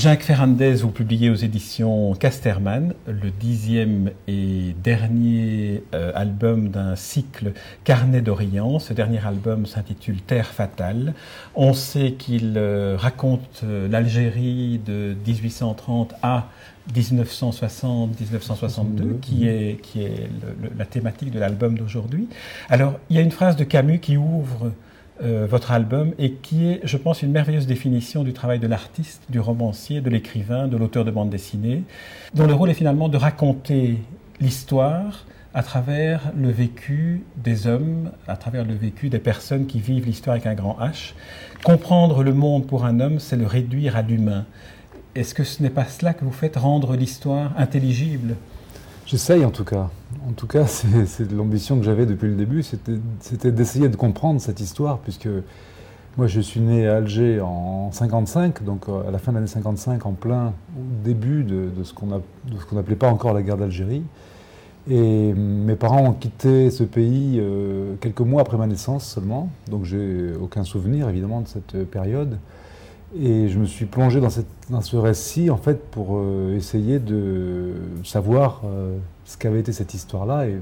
Jacques 0.00 0.22
Ferrandez, 0.22 0.76
vous 0.76 0.90
publiez 0.90 1.28
aux 1.28 1.34
éditions 1.34 2.14
Casterman 2.14 2.94
le 3.06 3.30
dixième 3.30 4.12
et 4.28 4.74
dernier 4.82 5.84
euh, 5.92 6.10
album 6.14 6.70
d'un 6.70 6.96
cycle 6.96 7.52
Carnet 7.84 8.22
d'Orient. 8.22 8.78
Ce 8.78 8.94
dernier 8.94 9.22
album 9.26 9.66
s'intitule 9.66 10.22
Terre 10.22 10.46
fatale. 10.46 11.12
On 11.54 11.74
sait 11.74 12.12
qu'il 12.12 12.54
euh, 12.56 12.96
raconte 12.98 13.60
euh, 13.62 13.88
l'Algérie 13.88 14.80
de 14.86 15.14
1830 15.26 16.14
à 16.22 16.48
1960-1962, 16.94 19.20
qui 19.20 19.48
est, 19.48 19.82
qui 19.82 20.02
est 20.02 20.30
la 20.78 20.86
thématique 20.86 21.30
de 21.30 21.38
l'album 21.38 21.76
d'aujourd'hui. 21.76 22.26
Alors, 22.70 22.98
il 23.10 23.16
y 23.16 23.18
a 23.18 23.22
une 23.22 23.32
phrase 23.32 23.56
de 23.56 23.64
Camus 23.64 24.00
qui 24.00 24.16
ouvre 24.16 24.72
euh, 25.22 25.46
votre 25.48 25.70
album 25.72 26.12
et 26.18 26.32
qui 26.32 26.68
est, 26.70 26.80
je 26.84 26.96
pense, 26.96 27.22
une 27.22 27.30
merveilleuse 27.30 27.66
définition 27.66 28.24
du 28.24 28.32
travail 28.32 28.58
de 28.58 28.66
l'artiste, 28.66 29.22
du 29.28 29.38
romancier, 29.38 30.00
de 30.00 30.08
l'écrivain, 30.08 30.66
de 30.66 30.76
l'auteur 30.76 31.04
de 31.04 31.10
bande 31.10 31.30
dessinée, 31.30 31.82
dont 32.34 32.46
le 32.46 32.54
rôle 32.54 32.70
est 32.70 32.74
finalement 32.74 33.08
de 33.08 33.16
raconter 33.16 33.98
l'histoire 34.40 35.26
à 35.52 35.62
travers 35.62 36.32
le 36.36 36.50
vécu 36.50 37.22
des 37.36 37.66
hommes, 37.66 38.10
à 38.28 38.36
travers 38.36 38.64
le 38.64 38.74
vécu 38.74 39.08
des 39.08 39.18
personnes 39.18 39.66
qui 39.66 39.80
vivent 39.80 40.06
l'histoire 40.06 40.34
avec 40.34 40.46
un 40.46 40.54
grand 40.54 40.78
H. 40.80 41.12
Comprendre 41.64 42.22
le 42.22 42.32
monde 42.32 42.66
pour 42.66 42.84
un 42.84 43.00
homme, 43.00 43.18
c'est 43.18 43.36
le 43.36 43.46
réduire 43.46 43.96
à 43.96 44.02
l'humain. 44.02 44.46
Est-ce 45.14 45.34
que 45.34 45.44
ce 45.44 45.62
n'est 45.62 45.70
pas 45.70 45.86
cela 45.86 46.14
que 46.14 46.24
vous 46.24 46.32
faites, 46.32 46.56
rendre 46.56 46.96
l'histoire 46.96 47.52
intelligible 47.58 48.36
J'essaye 49.10 49.44
en 49.44 49.50
tout 49.50 49.64
cas. 49.64 49.90
En 50.28 50.32
tout 50.34 50.46
cas, 50.46 50.66
c'est 50.66 51.32
l'ambition 51.32 51.76
que 51.76 51.82
j'avais 51.82 52.06
depuis 52.06 52.28
le 52.28 52.36
début, 52.36 52.62
c'était 52.62 53.50
d'essayer 53.50 53.88
de 53.88 53.96
comprendre 53.96 54.40
cette 54.40 54.60
histoire, 54.60 54.98
puisque 54.98 55.28
moi 56.16 56.28
je 56.28 56.40
suis 56.40 56.60
né 56.60 56.86
à 56.86 56.98
Alger 56.98 57.40
en 57.40 57.90
55, 57.90 58.62
donc 58.62 58.88
euh, 58.88 59.08
à 59.08 59.10
la 59.10 59.18
fin 59.18 59.32
de 59.32 59.38
l'année 59.38 59.48
55, 59.48 60.06
en 60.06 60.12
plein 60.12 60.52
début 61.02 61.42
de, 61.42 61.70
ce 61.82 61.92
qu'on 61.92 62.06
n'appelait 62.06 62.94
pas 62.94 63.08
encore 63.08 63.34
la 63.34 63.42
guerre 63.42 63.56
d'Algérie. 63.56 64.04
Et 64.88 65.34
mes 65.34 65.74
parents 65.74 66.04
ont 66.04 66.12
quitté 66.12 66.70
ce 66.70 66.84
pays 66.84 67.38
euh, 67.40 67.96
quelques 68.00 68.20
mois 68.20 68.42
après 68.42 68.58
ma 68.58 68.68
naissance 68.68 69.04
seulement, 69.04 69.50
donc 69.68 69.86
j'ai 69.86 70.34
aucun 70.40 70.62
souvenir 70.62 71.08
évidemment 71.08 71.40
de 71.40 71.48
cette 71.48 71.84
période. 71.90 72.38
Et 73.18 73.48
je 73.48 73.58
me 73.58 73.64
suis 73.64 73.86
plongé 73.86 74.20
dans, 74.20 74.80
ce 74.80 74.96
récit 74.96 75.50
en 75.50 75.56
fait 75.56 75.90
pour 75.90 76.16
euh, 76.18 76.54
essayer 76.56 77.00
de 77.00 77.72
savoir 78.04 78.62
euh, 78.64 78.96
ce 79.24 79.36
qu'avait 79.36 79.58
été 79.58 79.72
cette 79.72 79.94
histoire-là 79.94 80.46
et, 80.46 80.60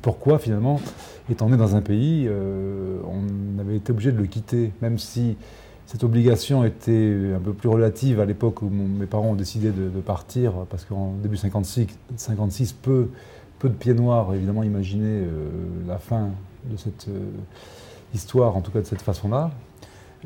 pourquoi 0.00 0.38
finalement, 0.38 0.80
étant 1.28 1.48
né 1.48 1.56
dans 1.56 1.74
un 1.74 1.80
pays, 1.80 2.26
euh, 2.28 2.98
on 3.04 3.58
avait 3.58 3.76
été 3.76 3.90
obligé 3.90 4.12
de 4.12 4.18
le 4.18 4.26
quitter, 4.26 4.72
même 4.80 4.98
si 4.98 5.36
cette 5.86 6.04
obligation 6.04 6.64
était 6.64 7.32
un 7.34 7.40
peu 7.40 7.52
plus 7.52 7.68
relative 7.68 8.20
à 8.20 8.26
l'époque 8.26 8.62
où 8.62 8.70
mes 8.70 9.06
parents 9.06 9.30
ont 9.30 9.34
décidé 9.34 9.72
de, 9.72 9.88
de 9.88 10.00
partir, 10.00 10.52
parce 10.70 10.84
qu'en 10.84 11.14
début 11.20 11.36
56, 11.36 11.88
56 12.16 12.74
peu, 12.74 13.08
peu 13.58 13.68
de 13.68 13.74
pieds 13.74 13.94
noirs 13.94 14.32
évidemment 14.34 14.62
imaginaient 14.62 15.24
la 15.88 15.98
fin 15.98 16.28
de 16.70 16.76
cette 16.76 17.08
histoire, 18.14 18.56
en 18.56 18.60
tout 18.60 18.70
cas 18.70 18.82
de 18.82 18.86
cette 18.86 19.02
façon-là. 19.02 19.50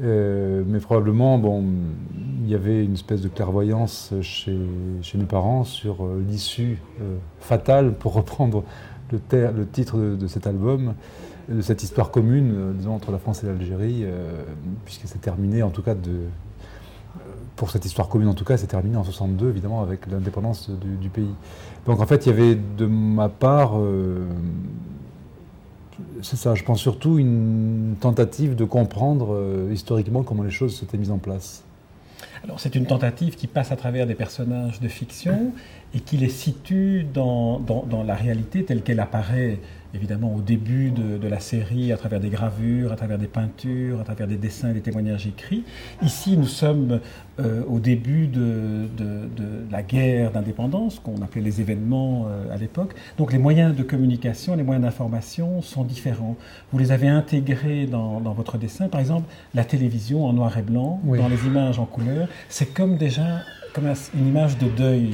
Euh, 0.02 0.64
mais 0.66 0.80
probablement, 0.80 1.38
bon, 1.38 1.64
il 2.42 2.50
y 2.50 2.54
avait 2.54 2.84
une 2.84 2.94
espèce 2.94 3.20
de 3.20 3.28
clairvoyance 3.28 4.12
chez, 4.22 4.58
chez 5.02 5.18
mes 5.18 5.24
parents 5.24 5.62
sur 5.64 6.04
euh, 6.04 6.22
l'issue 6.28 6.78
euh, 7.00 7.16
fatale, 7.38 7.94
pour 7.94 8.14
reprendre 8.14 8.64
le, 9.12 9.66
titre 9.66 9.98
de, 9.98 10.26
cet 10.26 10.48
album, 10.48 10.94
de 11.48 11.60
cette 11.60 11.84
histoire 11.84 12.10
commune, 12.10 12.72
disons, 12.76 12.94
entre 12.94 13.12
la 13.12 13.18
France 13.18 13.44
et 13.44 13.46
l'Algérie, 13.46 14.04
puisque 14.84 15.02
c'est 15.04 15.20
terminé, 15.20 15.62
en 15.62 15.70
tout 15.70 15.82
cas, 15.82 15.94
pour 17.54 17.70
cette 17.70 17.84
histoire 17.84 18.08
commune, 18.08 18.26
en 18.26 18.34
tout 18.34 18.44
cas, 18.44 18.56
c'est 18.56 18.66
terminé 18.66 18.96
en 18.96 19.04
62, 19.04 19.50
évidemment, 19.50 19.82
avec 19.82 20.10
l'indépendance 20.10 20.68
du, 20.68 21.08
pays. 21.10 21.34
Donc, 21.86 22.00
en 22.00 22.06
fait, 22.06 22.26
il 22.26 22.30
y 22.30 22.32
avait 22.32 22.56
de 22.56 22.86
ma 22.86 23.28
part 23.28 23.78
c'est 26.22 26.36
ça, 26.36 26.54
je 26.54 26.62
pense 26.62 26.80
surtout 26.80 27.18
une 27.18 27.96
tentative 28.00 28.54
de 28.54 28.64
comprendre 28.64 29.34
euh, 29.34 29.70
historiquement 29.72 30.22
comment 30.22 30.42
les 30.42 30.50
choses 30.50 30.78
s'étaient 30.78 30.98
mises 30.98 31.10
en 31.10 31.18
place. 31.18 31.64
Alors 32.42 32.60
c'est 32.60 32.74
une 32.74 32.86
tentative 32.86 33.36
qui 33.36 33.46
passe 33.46 33.72
à 33.72 33.76
travers 33.76 34.06
des 34.06 34.14
personnages 34.14 34.80
de 34.80 34.88
fiction 34.88 35.52
et 35.94 36.00
qui 36.00 36.16
les 36.16 36.28
situe 36.28 37.06
dans, 37.12 37.58
dans 37.58 38.02
la 38.02 38.14
réalité 38.14 38.64
telle 38.64 38.82
qu'elle 38.82 39.00
apparaît 39.00 39.60
évidemment 39.94 40.34
au 40.34 40.40
début 40.40 40.90
de, 40.90 41.28
la 41.28 41.40
série, 41.40 41.92
à 41.92 41.96
travers 41.96 42.20
des 42.20 42.28
gravures, 42.28 42.92
à 42.92 42.96
travers 42.96 43.18
des 43.18 43.26
peintures, 43.26 44.00
à 44.00 44.04
travers 44.04 44.26
des 44.26 44.36
dessins 44.36 44.70
et 44.70 44.74
des 44.74 44.80
témoignages 44.80 45.26
écrits. 45.26 45.64
Ici, 46.02 46.36
nous 46.36 46.46
sommes 46.46 47.00
euh, 47.40 47.62
au 47.68 47.78
début 47.78 48.26
de, 48.26 48.88
la 49.70 49.82
guerre 49.82 50.32
d'indépendance, 50.32 50.98
qu'on 50.98 51.22
appelait 51.22 51.42
les 51.42 51.60
événements 51.60 52.26
euh, 52.28 52.54
à 52.54 52.56
l'époque. 52.56 52.94
Donc 53.18 53.32
les 53.32 53.38
moyens 53.38 53.74
de 53.74 53.82
communication, 53.82 54.56
les 54.56 54.62
moyens 54.62 54.84
d'information 54.84 55.62
sont 55.62 55.84
différents. 55.84 56.36
Vous 56.72 56.78
les 56.78 56.92
avez 56.92 57.08
intégrés 57.08 57.86
dans, 57.86 58.20
votre 58.20 58.58
dessin. 58.58 58.88
Par 58.88 59.00
exemple, 59.00 59.28
la 59.54 59.64
télévision 59.64 60.26
en 60.26 60.32
noir 60.32 60.56
et 60.58 60.62
blanc, 60.62 61.00
dans 61.04 61.28
les 61.28 61.46
images 61.46 61.78
en 61.78 61.86
couleur, 61.86 62.28
c'est 62.48 62.74
comme 62.74 62.96
déjà 62.96 63.42
comme 63.74 63.92
une 64.14 64.28
image 64.28 64.56
de 64.58 64.68
deuil. 64.68 65.10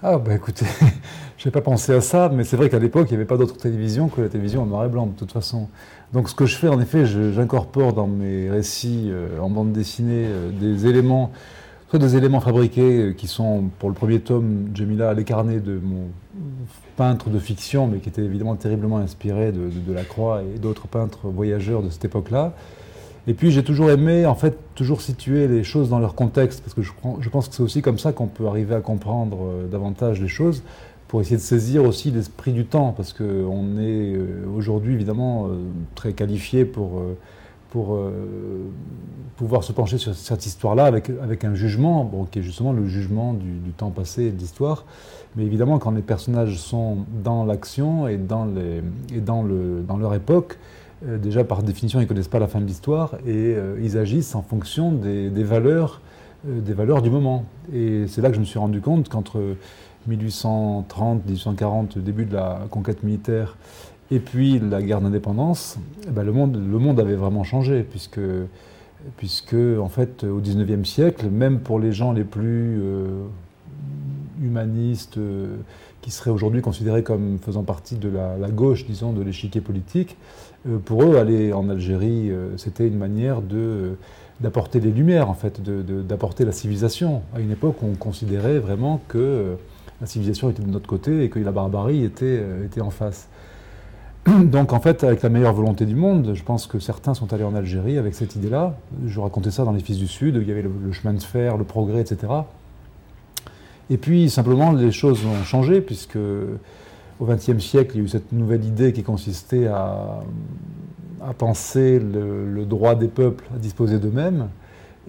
Ah, 0.00 0.16
bah 0.16 0.32
écoutez, 0.32 0.64
je 1.38 1.48
n'ai 1.48 1.50
pas 1.50 1.60
pensé 1.60 1.92
à 1.92 2.00
ça, 2.00 2.30
mais 2.32 2.44
c'est 2.44 2.56
vrai 2.56 2.70
qu'à 2.70 2.78
l'époque, 2.78 3.08
il 3.10 3.14
n'y 3.14 3.16
avait 3.16 3.24
pas 3.24 3.36
d'autre 3.36 3.56
télévision 3.56 4.06
que 4.06 4.20
la 4.20 4.28
télévision 4.28 4.62
en 4.62 4.66
noir 4.66 4.84
et 4.84 4.88
blanc, 4.88 5.06
de 5.06 5.12
toute 5.12 5.32
façon. 5.32 5.68
Donc 6.12 6.28
ce 6.30 6.36
que 6.36 6.46
je 6.46 6.54
fais, 6.54 6.68
en 6.68 6.80
effet, 6.80 7.04
j'incorpore 7.04 7.94
dans 7.94 8.06
mes 8.06 8.48
récits 8.48 9.08
euh, 9.10 9.40
en 9.40 9.50
bande 9.50 9.72
dessinée 9.72 10.26
euh, 10.28 10.50
des 10.52 10.86
éléments, 10.86 11.32
soit 11.90 11.98
des 11.98 12.16
éléments 12.16 12.38
fabriqués 12.38 13.08
euh, 13.08 13.12
qui 13.12 13.26
sont, 13.26 13.70
pour 13.80 13.88
le 13.88 13.94
premier 13.96 14.20
tome, 14.20 14.68
Jamila, 14.72 15.14
les 15.14 15.24
carnets 15.24 15.58
de 15.58 15.80
mon 15.82 16.04
peintre 16.96 17.28
de 17.28 17.40
fiction, 17.40 17.88
mais 17.88 17.98
qui 17.98 18.08
était 18.08 18.22
évidemment 18.22 18.54
terriblement 18.54 18.98
inspiré 18.98 19.50
de, 19.50 19.68
de, 19.68 19.80
de 19.84 19.92
Lacroix 19.92 20.42
et 20.44 20.60
d'autres 20.60 20.86
peintres 20.86 21.26
voyageurs 21.26 21.82
de 21.82 21.90
cette 21.90 22.04
époque-là. 22.04 22.52
Et 23.28 23.34
puis 23.34 23.50
j'ai 23.50 23.62
toujours 23.62 23.90
aimé, 23.90 24.24
en 24.24 24.34
fait, 24.34 24.56
toujours 24.74 25.02
situer 25.02 25.48
les 25.48 25.62
choses 25.62 25.90
dans 25.90 25.98
leur 25.98 26.14
contexte, 26.14 26.62
parce 26.62 26.72
que 26.72 26.80
je, 26.80 27.28
pense 27.28 27.48
que 27.48 27.54
c'est 27.54 27.62
aussi 27.62 27.82
comme 27.82 27.98
ça 27.98 28.12
qu'on 28.12 28.26
peut 28.26 28.46
arriver 28.46 28.74
à 28.74 28.80
comprendre 28.80 29.36
euh, 29.42 29.68
davantage 29.68 30.18
les 30.18 30.28
choses, 30.28 30.62
pour 31.08 31.20
essayer 31.20 31.36
de 31.36 31.42
saisir 31.42 31.84
aussi 31.84 32.10
l'esprit 32.10 32.52
du 32.52 32.64
temps, 32.64 32.94
parce 32.96 33.12
qu'on 33.12 33.76
est 33.78 34.14
euh, 34.14 34.46
aujourd'hui 34.56 34.94
évidemment 34.94 35.46
euh, 35.46 35.58
très 35.94 36.14
qualifié 36.14 36.64
pour, 36.64 37.02
pour 37.68 38.00
pouvoir 39.36 39.62
se 39.62 39.72
pencher 39.72 39.98
sur 39.98 40.14
cette 40.14 40.46
histoire-là 40.46 40.86
avec, 40.86 41.10
avec 41.22 41.44
un 41.44 41.54
jugement, 41.54 42.04
bon, 42.04 42.24
qui 42.24 42.38
est 42.38 42.42
justement 42.42 42.72
le 42.72 42.86
jugement 42.86 43.34
du, 43.34 43.72
temps 43.76 43.90
passé 43.90 44.24
et 44.24 44.30
de 44.30 44.38
l'histoire. 44.38 44.86
Mais 45.36 45.44
évidemment, 45.44 45.78
quand 45.78 45.90
les 45.90 46.00
personnages 46.00 46.58
sont 46.58 47.04
dans 47.22 47.44
l'action 47.44 48.08
et, 48.08 48.16
dans, 48.16 48.46
les, 48.46 48.82
et 49.14 49.20
dans, 49.20 49.42
le, 49.42 49.82
dans 49.86 49.98
leur 49.98 50.14
époque, 50.14 50.58
déjà 51.02 51.44
par 51.44 51.62
définition, 51.62 52.00
ils 52.00 52.04
ne 52.04 52.08
connaissent 52.08 52.28
pas 52.28 52.38
la 52.38 52.48
fin 52.48 52.60
de 52.60 52.66
l'histoire 52.66 53.14
et 53.26 53.54
euh, 53.54 53.78
ils 53.82 53.96
agissent 53.96 54.34
en 54.34 54.42
fonction 54.42 54.92
des, 54.92 55.28
valeurs, 55.44 56.00
euh, 56.46 56.60
des 56.60 56.72
valeurs 56.72 57.02
du 57.02 57.10
moment. 57.10 57.44
Et 57.72 58.06
c'est 58.08 58.20
là 58.20 58.28
que 58.28 58.34
je 58.34 58.40
me 58.40 58.44
suis 58.44 58.58
rendu 58.58 58.80
compte 58.80 59.08
qu'entre 59.08 59.40
1830, 60.06 61.24
1840, 61.26 61.98
début 61.98 62.24
de 62.24 62.34
la 62.34 62.66
conquête 62.70 63.02
militaire, 63.02 63.56
et 64.10 64.20
puis 64.20 64.58
la 64.58 64.82
guerre 64.82 65.00
d'indépendance, 65.00 65.78
eh 66.06 66.10
ben, 66.10 66.24
le, 66.24 66.32
monde, 66.32 66.56
le 66.56 66.78
monde 66.78 66.98
avait 66.98 67.16
vraiment 67.16 67.44
changé, 67.44 67.82
puisque, 67.82 68.20
puisque 69.18 69.54
en 69.54 69.88
fait, 69.88 70.24
au 70.24 70.40
XIXe 70.40 70.88
siècle, 70.88 71.28
même 71.28 71.60
pour 71.60 71.78
les 71.78 71.92
gens 71.92 72.12
les 72.12 72.24
plus 72.24 72.80
humanistes, 74.42 75.18
qui 76.00 76.10
seraient 76.10 76.30
aujourd'hui 76.30 76.62
considérés 76.62 77.02
comme 77.02 77.38
faisant 77.38 77.62
partie 77.62 77.96
de 77.96 78.08
la, 78.08 78.50
gauche, 78.50 78.86
disons, 78.86 79.12
de 79.12 79.22
l'échiquier 79.22 79.60
politique, 79.60 80.16
euh, 80.66 80.78
pour 80.78 81.02
eux, 81.02 81.16
aller 81.16 81.52
en 81.52 81.68
Algérie, 81.68 82.30
euh, 82.30 82.56
c'était 82.56 82.86
une 82.86 82.98
manière 82.98 83.42
de 83.42 83.96
d'apporter 84.40 84.78
les 84.78 84.92
lumières, 84.92 85.28
en 85.28 85.34
fait, 85.34 85.60
d'apporter 86.06 86.44
la 86.44 86.52
civilisation. 86.52 87.22
À 87.34 87.40
une 87.40 87.50
époque 87.50 87.82
on 87.82 87.96
considérait 87.96 88.60
vraiment 88.60 89.00
que 89.08 89.18
euh, 89.18 89.54
la 90.00 90.06
civilisation 90.06 90.48
était 90.48 90.62
de 90.62 90.70
notre 90.70 90.86
côté 90.86 91.24
et 91.24 91.28
que 91.28 91.40
la 91.40 91.50
barbarie 91.50 92.04
était, 92.04 92.40
était 92.64 92.80
en 92.80 92.90
face. 92.90 93.28
Donc 94.44 94.72
en 94.72 94.78
fait, 94.78 95.02
avec 95.02 95.22
la 95.22 95.28
meilleure 95.28 95.54
volonté 95.54 95.86
du 95.86 95.96
monde, 95.96 96.34
je 96.34 96.44
pense 96.44 96.68
que 96.68 96.78
certains 96.78 97.14
sont 97.14 97.32
allés 97.32 97.42
en 97.42 97.56
Algérie 97.56 97.98
avec 97.98 98.14
cette 98.14 98.36
idée-là. 98.36 98.76
Je 99.08 99.18
racontais 99.18 99.50
ça 99.50 99.64
dans 99.64 99.72
Les 99.72 99.80
Fils 99.80 99.98
du 99.98 100.06
Sud, 100.06 100.38
il 100.40 100.46
y 100.46 100.52
avait 100.52 100.62
le 100.62 100.92
chemin 100.92 101.14
de 101.14 101.22
fer, 101.22 101.56
le 101.56 101.64
progrès, 101.64 102.00
etc. 102.00 102.28
Et 103.90 103.96
puis 103.96 104.28
simplement, 104.28 104.72
les 104.72 104.92
choses 104.92 105.24
ont 105.24 105.42
changé, 105.44 105.80
puisque 105.80 106.18
au 107.20 107.26
XXe 107.26 107.58
siècle, 107.58 107.92
il 107.94 107.98
y 107.98 108.00
a 108.02 108.04
eu 108.04 108.08
cette 108.08 108.32
nouvelle 108.32 108.64
idée 108.64 108.92
qui 108.92 109.02
consistait 109.02 109.66
à, 109.66 110.20
penser 111.36 111.98
le, 111.98 112.64
droit 112.64 112.94
des 112.94 113.08
peuples 113.08 113.44
à 113.54 113.58
disposer 113.58 113.98
d'eux-mêmes. 113.98 114.48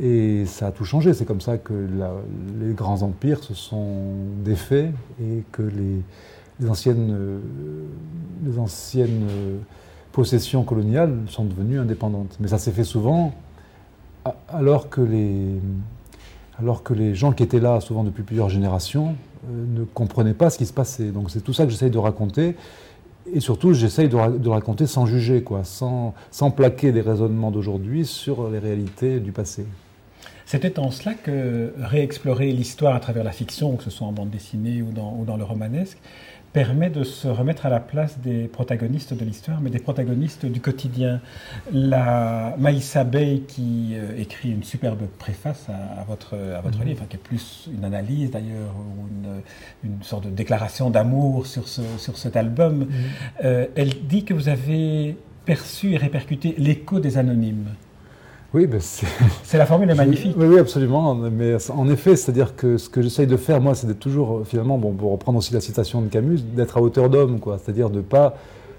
Et 0.02 0.46
ça 0.46 0.68
a 0.68 0.72
tout 0.72 0.86
changé. 0.86 1.14
C'est 1.14 1.26
comme 1.26 1.42
ça 1.42 1.58
que 1.58 1.74
les 2.60 2.74
grands 2.74 3.02
empires 3.04 3.44
se 3.44 3.54
sont 3.54 3.98
défaits 4.44 4.92
et 5.22 5.44
que 5.52 5.62
les, 5.62 6.70
anciennes, 6.70 7.42
les 8.46 8.58
anciennes 8.58 9.28
possessions 10.14 10.64
coloniales 10.64 11.16
sont 11.28 11.46
devenues 11.46 11.80
indépendantes. 11.80 12.38
Mais 12.40 12.48
ça 12.48 12.58
s'est 12.58 12.72
fait 12.72 12.86
souvent 12.86 13.34
alors 14.50 14.90
que 14.90 15.02
les, 15.02 15.60
alors 16.60 16.84
que 16.84 16.94
les 16.94 17.16
gens 17.16 17.32
qui 17.32 17.44
étaient 17.44 17.60
là, 17.60 17.80
souvent 17.80 18.04
depuis 18.04 18.24
plusieurs 18.24 18.50
générations, 18.50 19.16
ne 19.48 19.84
comprenaient 19.86 20.34
pas 20.34 20.50
ce 20.50 20.58
qui 20.58 20.66
se 20.66 20.74
passait. 20.74 21.12
Donc 21.12 21.32
c'est 21.32 21.42
tout 21.42 21.54
ça 21.54 21.66
que 21.66 21.72
j'essaye 21.72 21.92
de 21.92 21.98
raconter. 21.98 22.56
Et 23.34 23.40
surtout, 23.40 23.74
j'essaye 23.74 24.10
de, 24.10 24.50
raconter 24.50 24.88
sans 24.88 25.06
juger, 25.06 25.44
quoi, 25.44 25.64
sans, 25.64 26.14
sans 26.32 26.52
plaquer 26.52 26.92
des 26.92 27.02
raisonnements 27.02 27.52
d'aujourd'hui 27.52 28.06
sur 28.06 28.50
les 28.50 28.60
réalités 28.60 29.20
du 29.20 29.32
passé. 29.32 29.66
C'était 30.46 30.80
en 30.80 30.90
cela 30.90 31.14
que 31.14 31.74
réexplorer 31.78 32.52
l'histoire 32.52 32.96
à 32.96 33.00
travers 33.00 33.24
la 33.24 33.32
fiction, 33.32 33.76
que 33.76 33.84
ce 33.84 33.92
soit 33.92 34.08
en 34.08 34.12
bande 34.12 34.32
dessinée 34.32 34.82
ou 34.82 34.92
dans 34.92 35.38
le 35.38 35.44
romanesque, 35.44 36.00
permet 36.54 36.90
de 36.90 37.04
se 37.04 37.28
remettre 37.28 37.66
à 37.66 37.70
la 37.70 37.80
place 37.80 38.20
des 38.20 38.48
protagonistes 38.48 39.14
de 39.14 39.24
l'histoire, 39.24 39.62
mais 39.62 39.70
des 39.70 39.80
protagonistes 39.80 40.46
du 40.46 40.62
quotidien. 40.62 41.22
La 41.72 42.56
Maïssa 42.58 43.04
Bey, 43.04 43.44
qui 43.48 43.92
euh, 43.94 44.18
écrit 44.18 44.52
une 44.52 44.64
superbe 44.64 45.08
préface 45.20 45.68
à, 45.70 46.04
votre, 46.06 46.36
à 46.36 46.62
votre 46.62 46.80
mhm. 46.80 46.88
livre, 46.88 47.06
qui 47.08 47.18
est 47.18 47.20
plus 47.20 47.70
une 47.74 47.86
analyse 47.86 48.32
d'ailleurs, 48.32 48.76
ou 48.78 49.08
une, 49.08 49.42
une, 49.84 50.04
sorte 50.04 50.26
de 50.26 50.30
déclaration 50.30 50.90
d'amour 50.90 51.46
sur, 51.46 51.68
ce, 51.68 51.82
sur 51.98 52.18
cet 52.18 52.36
album, 52.36 52.80
mhm. 52.80 52.88
euh, 53.46 53.68
elle 53.76 54.08
dit 54.08 54.24
que 54.24 54.34
vous 54.34 54.50
avez 54.50 55.18
perçu 55.46 55.94
et 55.94 55.98
répercuté 55.98 56.56
l'écho 56.58 57.00
des 57.00 57.18
anonymes. 57.18 57.70
Oui, 58.54 58.66
ben 58.66 58.80
c'est 59.44 59.58
la 59.58 59.66
formule 59.66 59.90
est 59.90 59.96
magnifique. 59.96 60.36
Oui, 60.38 60.48
oui, 60.48 60.60
absolument. 60.60 61.16
Mais 61.16 61.58
en 61.70 61.90
effet, 61.90 62.16
c'est-à-dire 62.16 62.56
que 62.56 62.78
ce 62.78 62.90
que 62.90 63.02
j'essaye 63.02 63.28
de 63.28 63.38
faire, 63.38 63.62
moi, 63.62 63.76
c'est 63.76 63.86
d'être 63.86 64.00
toujours, 64.00 64.42
finalement, 64.46 64.78
bon, 64.78 64.92
pour 64.94 65.12
reprendre 65.12 65.38
aussi 65.38 65.54
la 65.54 65.62
citation 65.62 66.02
de 66.02 66.08
Camus, 66.08 66.42
d'être 66.42 66.78
à 66.78 66.82
hauteur 66.82 67.10
d'homme, 67.10 67.40
quoi. 67.40 67.60
C'est-à-dire 67.60 67.90
de 67.90 67.98
ne 67.98 68.02
pas 68.02 68.36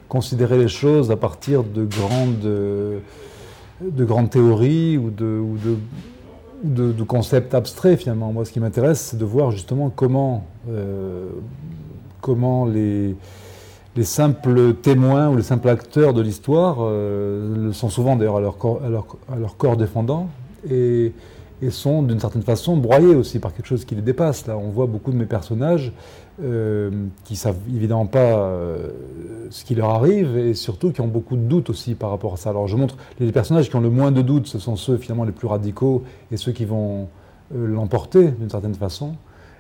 considérer 0.09 0.59
les 0.59 0.69
choses 0.69 1.13
à 1.13 1.17
partir 1.17 1.63
de 1.63 1.85
grandes, 1.85 2.41
de 2.41 4.05
grandes 4.05 4.31
théories 4.31 4.99
ou 4.99 5.11
de, 5.11 5.39
ou 5.39 5.57
de, 6.65 6.93
de, 6.93 7.03
concepts 7.05 7.55
abstraits, 7.55 8.01
finalement. 8.01 8.33
Moi, 8.33 8.45
ce 8.45 8.51
qui 8.51 8.59
m'intéresse, 8.59 9.01
c'est 9.01 9.19
de 9.19 9.25
voir 9.25 9.53
justement 9.53 9.89
comment, 9.89 10.45
euh, 10.69 11.29
comment 12.21 12.67
les 12.67 13.15
les 13.97 14.05
simples 14.05 14.75
témoins 14.75 15.29
ou 15.29 15.37
les 15.37 15.43
simples 15.43 15.69
acteurs 15.69 16.15
de 16.15 16.23
l'histoire 16.23 16.79
euh, 16.81 17.73
sont 17.73 17.89
souvent 17.89 18.17
d'ailleurs 18.17 18.37
à 18.37 18.41
leur, 18.41 19.57
corps, 19.57 19.77
défendant 19.77 20.29
et, 20.69 21.13
sont 21.71 22.03
d'une 22.03 22.21
certaine 22.21 22.43
façon 22.43 22.79
broyés 22.79 23.15
aussi 23.15 23.39
par 23.39 23.53
quelque 23.53 23.67
chose 23.67 23.85
qui 23.85 23.95
les 23.95 24.01
dépasse. 24.01 24.47
Là, 24.47 24.57
on 24.57 24.71
voit 24.71 24.87
beaucoup 24.87 25.13
de 25.13 25.17
mes 25.17 25.27
personnages 25.27 25.93
euh, 26.43 26.91
qui 27.25 27.37
savent 27.37 27.59
évidemment 27.69 28.07
pas 28.07 28.19
euh, 28.19 28.89
ce 29.51 29.63
qui 29.63 29.75
leur 29.75 29.91
arrive 29.91 30.39
et 30.39 30.55
surtout 30.55 30.91
qui 30.91 31.03
ont 31.03 31.07
beaucoup 31.07 31.37
de 31.37 31.43
doutes 31.43 31.69
aussi 31.69 31.95
par 31.95 32.09
rapport 32.11 32.33
à 32.33 32.37
ça. 32.39 32.49
Alors 32.49 32.67
je 32.67 32.77
montre 32.77 32.97
les 33.19 33.31
personnages 33.31 33.69
qui 33.69 33.77
ont 33.77 33.81
le 33.81 33.91
moins 33.91 34.11
de 34.11 34.23
doutes, 34.23 34.47
ce 34.47 34.59
sont 34.59 34.77
ceux 34.77 34.97
finalement 34.97 35.25
les 35.25 35.33
plus 35.33 35.49
radicaux 35.49 36.03
et 36.33 36.39
ceux 36.39 36.53
qui 36.53 36.65
vont 36.65 37.09
l'emporter 37.55 38.29
d'une 38.29 38.49
certaine 38.49 38.75
façon. 38.75 39.17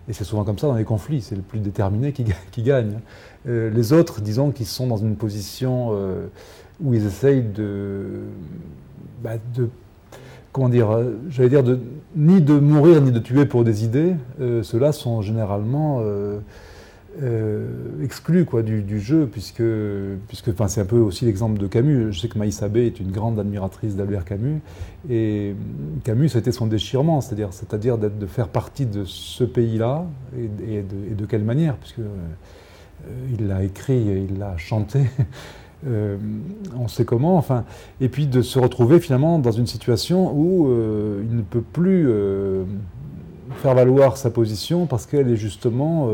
Et 0.08 0.12
c'est 0.12 0.24
souvent 0.24 0.44
comme 0.44 0.58
ça 0.58 0.66
dans 0.66 0.74
les 0.74 0.84
conflits, 0.84 1.20
c'est 1.20 1.36
le 1.36 1.42
plus 1.42 1.60
déterminé 1.60 2.12
qui, 2.12 2.24
qui 2.50 2.62
gagne. 2.62 2.98
Euh, 3.48 3.70
les 3.70 3.92
autres, 3.92 4.20
disons, 4.20 4.50
qui 4.50 4.64
sont 4.64 4.86
dans 4.86 4.98
une 4.98 5.16
position 5.16 5.90
euh, 5.92 6.26
où 6.82 6.94
ils 6.94 7.06
essayent 7.06 7.42
de, 7.42 8.20
bah, 9.22 9.32
comment 10.52 10.68
dire, 10.68 10.90
euh, 10.90 11.14
j'allais 11.30 11.48
dire, 11.48 11.62
de, 11.62 11.78
ni 12.16 12.42
de 12.42 12.58
mourir 12.58 13.00
ni 13.00 13.12
de 13.12 13.18
tuer 13.18 13.46
pour 13.46 13.64
des 13.64 13.84
idées, 13.84 14.14
ceux-là 14.38 14.92
sont 14.92 15.22
généralement 15.22 16.02
exclus 18.02 18.44
quoi, 18.44 18.62
du, 18.62 19.00
jeu, 19.00 19.26
puisque, 19.30 19.62
puisque 20.28 20.50
c'est 20.68 20.80
un 20.80 20.84
peu 20.84 20.98
aussi 20.98 21.24
l'exemple 21.24 21.58
de 21.58 21.66
Camus. 21.66 22.12
Je 22.12 22.20
sais 22.20 22.28
que 22.28 22.38
Maïs 22.38 22.62
Abbé 22.62 22.86
est 22.86 23.00
une 23.00 23.10
grande 23.10 23.38
admiratrice 23.38 23.96
d'Albert 23.96 24.24
Camus, 24.24 24.60
et 25.08 25.54
Camus, 26.04 26.28
c'était 26.28 26.52
son 26.52 26.66
déchirement, 26.66 27.20
c'est-à-dire, 27.20 27.96
de 27.96 28.26
faire 28.26 28.48
partie 28.48 28.86
de 28.86 29.04
ce 29.04 29.44
pays-là, 29.44 30.04
et, 30.36 30.82
de, 30.82 31.10
et, 31.10 31.14
de, 31.14 31.26
quelle 31.26 31.44
manière, 31.44 31.76
puisque 31.76 32.00
il 33.38 33.48
l'a 33.48 33.62
écrit, 33.62 34.26
il 34.28 34.38
l'a 34.38 34.56
chanté, 34.56 35.00
euh, 35.86 36.16
on 36.78 36.88
sait 36.88 37.04
comment, 37.04 37.36
enfin, 37.36 37.64
et 38.00 38.08
puis 38.08 38.26
de 38.26 38.42
se 38.42 38.58
retrouver 38.58 39.00
finalement 39.00 39.38
dans 39.38 39.52
une 39.52 39.66
situation 39.66 40.32
où 40.34 40.68
euh, 40.68 41.22
il 41.28 41.36
ne 41.36 41.42
peut 41.42 41.62
plus 41.62 42.08
faire 43.56 43.74
valoir 43.74 44.16
sa 44.16 44.30
position 44.30 44.86
parce 44.86 45.06
qu'elle 45.06 45.28
est 45.30 45.36
justement 45.36 46.08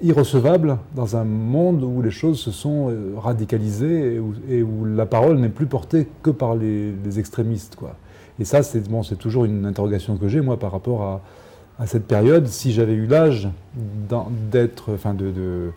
irrecevable 0.00 0.78
dans 0.94 1.16
un 1.16 1.24
monde 1.24 1.84
où 1.84 2.02
les 2.02 2.10
choses 2.10 2.38
se 2.38 2.50
sont 2.50 2.92
radicalisées 3.16 4.20
et 4.48 4.62
où, 4.62 4.84
la 4.84 5.06
parole 5.06 5.38
n'est 5.38 5.48
plus 5.48 5.66
portée 5.66 6.08
que 6.22 6.30
par 6.30 6.54
les, 6.54 7.18
extrémistes. 7.18 7.76
Et 8.38 8.44
ça, 8.44 8.62
c'est 8.62 8.88
bon, 8.88 9.02
toujours 9.02 9.44
une 9.44 9.66
interrogation 9.66 10.16
que 10.16 10.28
j'ai, 10.28 10.40
moi, 10.40 10.58
par 10.58 10.72
rapport 10.72 11.02
à, 11.02 11.20
à 11.78 11.86
cette 11.86 12.06
période, 12.06 12.46
si 12.46 12.72
j'avais 12.72 12.92
eu 12.92 13.06
l'âge 13.06 13.48
d'être, 13.74 14.92
enfin 14.94 15.14
de, 15.14 15.72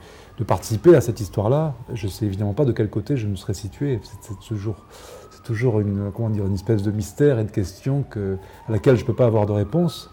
participer 0.45 0.95
à 0.95 1.01
cette 1.01 1.19
histoire-là, 1.19 1.73
je 1.93 2.07
ne 2.07 2.11
sais 2.11 2.25
évidemment 2.25 2.53
pas 2.53 2.65
de 2.65 2.71
quel 2.71 2.89
côté 2.89 3.17
je 3.17 3.27
me 3.27 3.35
serais 3.35 3.53
situé. 3.53 3.99
C'est 4.21 4.39
toujours, 5.43 5.79
une, 5.79 6.11
comment 6.13 6.29
dire, 6.29 6.45
une 6.45 6.53
espèce 6.53 6.83
de 6.83 6.91
mystère 6.91 7.39
et 7.39 7.43
de 7.43 7.51
question 7.51 8.03
que, 8.09 8.37
à 8.67 8.71
laquelle 8.71 8.97
je 8.97 9.03
ne 9.03 9.07
peux 9.07 9.15
pas 9.15 9.25
avoir 9.25 9.45
de 9.45 9.53
réponse. 9.53 10.09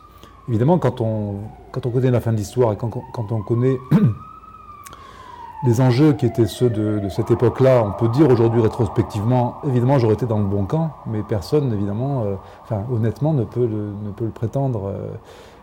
Évidemment, 0.49 0.79
quand 0.79 1.01
on, 1.01 1.41
connaît 1.73 2.11
la 2.11 2.21
fin 2.21 2.33
de 2.33 2.37
l'histoire 2.37 2.73
et 2.73 2.77
quand, 2.77 2.93
on 3.31 3.43
connaît 3.43 3.77
les 5.67 5.81
enjeux 5.81 6.13
qui 6.13 6.27
étaient 6.27 6.47
ceux 6.47 6.71
de, 6.71 7.01
de 7.01 7.09
cette 7.09 7.31
époque-là, 7.31 7.85
on 7.85 7.93
peut 7.93 8.09
dire 8.09 8.29
aujourd'hui 8.29 8.61
rétrospectivement, 8.61 9.61
évidemment 9.67 9.99
j'aurais 9.99 10.15
été 10.15 10.27
dans 10.27 10.39
le 10.39 10.47
bon 10.47 10.65
camp, 10.65 10.97
mais 11.07 11.23
personne, 11.23 11.73
évidemment, 11.73 12.25
euh, 12.25 12.35
enfin 12.65 12.83
honnêtement, 12.93 13.33
ne 13.33 13.45
peut 13.45 13.67
le, 13.67 13.93
ne 14.05 14.11
peut 14.11 14.25
le 14.25 14.31
prétendre. 14.31 14.87
Euh, 14.87 15.09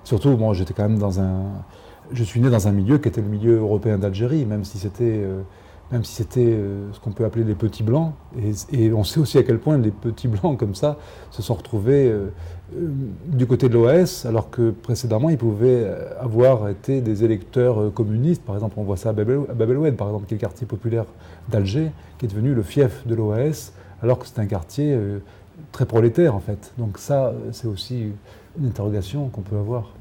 Surtout, 0.10 0.36
bon, 0.38 0.54
j'étais 0.54 0.74
quand 0.74 0.90
même 0.90 0.98
dans 0.98 1.20
un. 1.20 1.44
Je 2.12 2.24
suis 2.24 2.42
né 2.42 2.50
dans 2.50 2.68
un 2.68 2.72
milieu 2.72 2.98
qui 2.98 3.08
était 3.08 3.22
le 3.22 3.28
milieu 3.28 3.60
européen 3.60 4.00
d'Algérie, 4.00 4.44
même 4.44 4.64
si 4.64 4.80
c'était. 4.80 5.04
Euh, 5.04 5.42
même 5.92 6.04
si 6.04 6.16
c'était 6.16 6.42
euh, 6.42 6.92
ce 6.94 7.00
qu'on 7.00 7.12
peut 7.12 7.26
appeler 7.26 7.44
les 7.44 7.54
petits 7.54 7.84
blancs, 7.84 8.14
et, 8.72 8.92
on 8.92 9.04
sait 9.04 9.20
aussi 9.20 9.38
à 9.38 9.44
quel 9.44 9.60
point 9.60 9.78
les 9.78 9.92
petits 9.92 10.28
blancs 10.28 10.58
comme 10.58 10.74
ça 10.74 10.98
se 11.30 11.44
sont 11.44 11.54
retrouvés 11.54 12.10
euh, 12.10 12.30
du 13.28 13.46
côté 13.46 13.70
de 13.70 13.74
l'OAS, 13.76 14.26
alors 14.28 14.50
que 14.50 14.72
précédemment 14.72 15.30
ils 15.30 15.38
pouvaient 15.38 15.88
avoir 16.20 16.70
été 16.70 17.02
des 17.02 17.24
électeurs 17.24 17.94
communistes. 17.94 18.42
Par 18.42 18.56
exemple, 18.56 18.76
on 18.78 18.84
voit 18.84 18.98
ça 18.98 19.10
à 19.10 19.14
Bab 19.14 19.30
el 19.30 19.96
par 19.96 20.08
exemple, 20.08 20.26
qui 20.26 20.34
est 20.34 20.38
le 20.38 20.42
quartier 20.42 20.66
populaire 20.66 21.06
d'Alger, 21.50 21.92
qui 22.18 22.26
est 22.26 22.30
devenu 22.30 22.56
le 22.56 22.64
fief 22.64 23.06
de 23.06 23.14
l'OAS, 23.14 23.74
alors 24.02 24.18
que 24.18 24.26
c'est 24.26 24.40
un 24.40 24.48
quartier 24.48 24.98
très 25.72 25.86
prolétaire 25.86 26.34
en 26.34 26.40
fait. 26.40 26.72
Donc 26.80 26.98
ça, 26.98 27.34
c'est 27.52 27.68
aussi 27.68 28.12
une 28.60 28.68
interrogation 28.68 29.30
qu'on 29.30 29.42
peut 29.42 29.58
avoir 29.58 29.92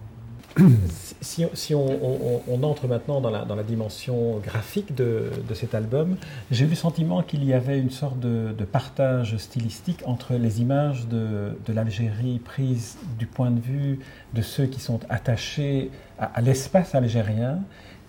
si, 1.21 1.75
on, 1.75 2.63
entre 2.63 2.87
maintenant 2.87 3.21
dans 3.21 3.31
la, 3.31 3.63
dimension 3.63 4.39
graphique 4.39 4.95
de, 4.95 5.31
cet 5.55 5.75
album, 5.75 6.17
j'ai 6.51 6.65
eu 6.65 6.69
le 6.69 6.75
sentiment 6.75 7.23
qu'il 7.23 7.45
y 7.45 7.53
avait 7.53 7.79
une 7.79 7.91
sorte 7.91 8.19
de, 8.21 8.65
partage 8.71 9.37
stylistique 9.37 10.03
entre 10.07 10.35
les 10.35 10.61
images 10.61 11.07
de, 11.09 11.55
l'Algérie 11.69 12.39
prises 12.39 12.99
du 13.19 13.27
point 13.27 13.51
de 13.51 13.61
vue 13.61 13.99
de 14.35 14.43
ceux 14.43 14.67
qui 14.67 14.81
sont 14.81 15.01
attachés 15.09 15.91
à, 16.19 16.41
l'espace 16.41 16.95
algérien 16.95 17.61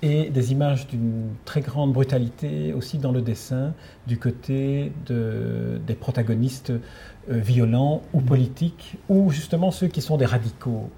et 0.01 0.29
des 0.29 0.53
images 0.53 0.87
d'une 0.87 1.33
très 1.43 1.59
grande 1.59 1.91
brutalité 1.91 2.71
aussi 2.73 2.99
dans 2.99 3.11
le 3.11 3.21
dessin 3.21 3.73
du 4.07 4.17
côté 4.17 4.93
des 5.07 5.93
protagonistes 5.93 6.71
euh, 6.71 7.37
violents 7.37 8.01
ou 8.13 8.21
politiques 8.21 8.95
ou 9.09 9.29
justement 9.29 9.71
ceux 9.71 9.87
qui 9.87 10.01
sont 10.01 10.15
des 10.15 10.25
radicaux 10.25 10.89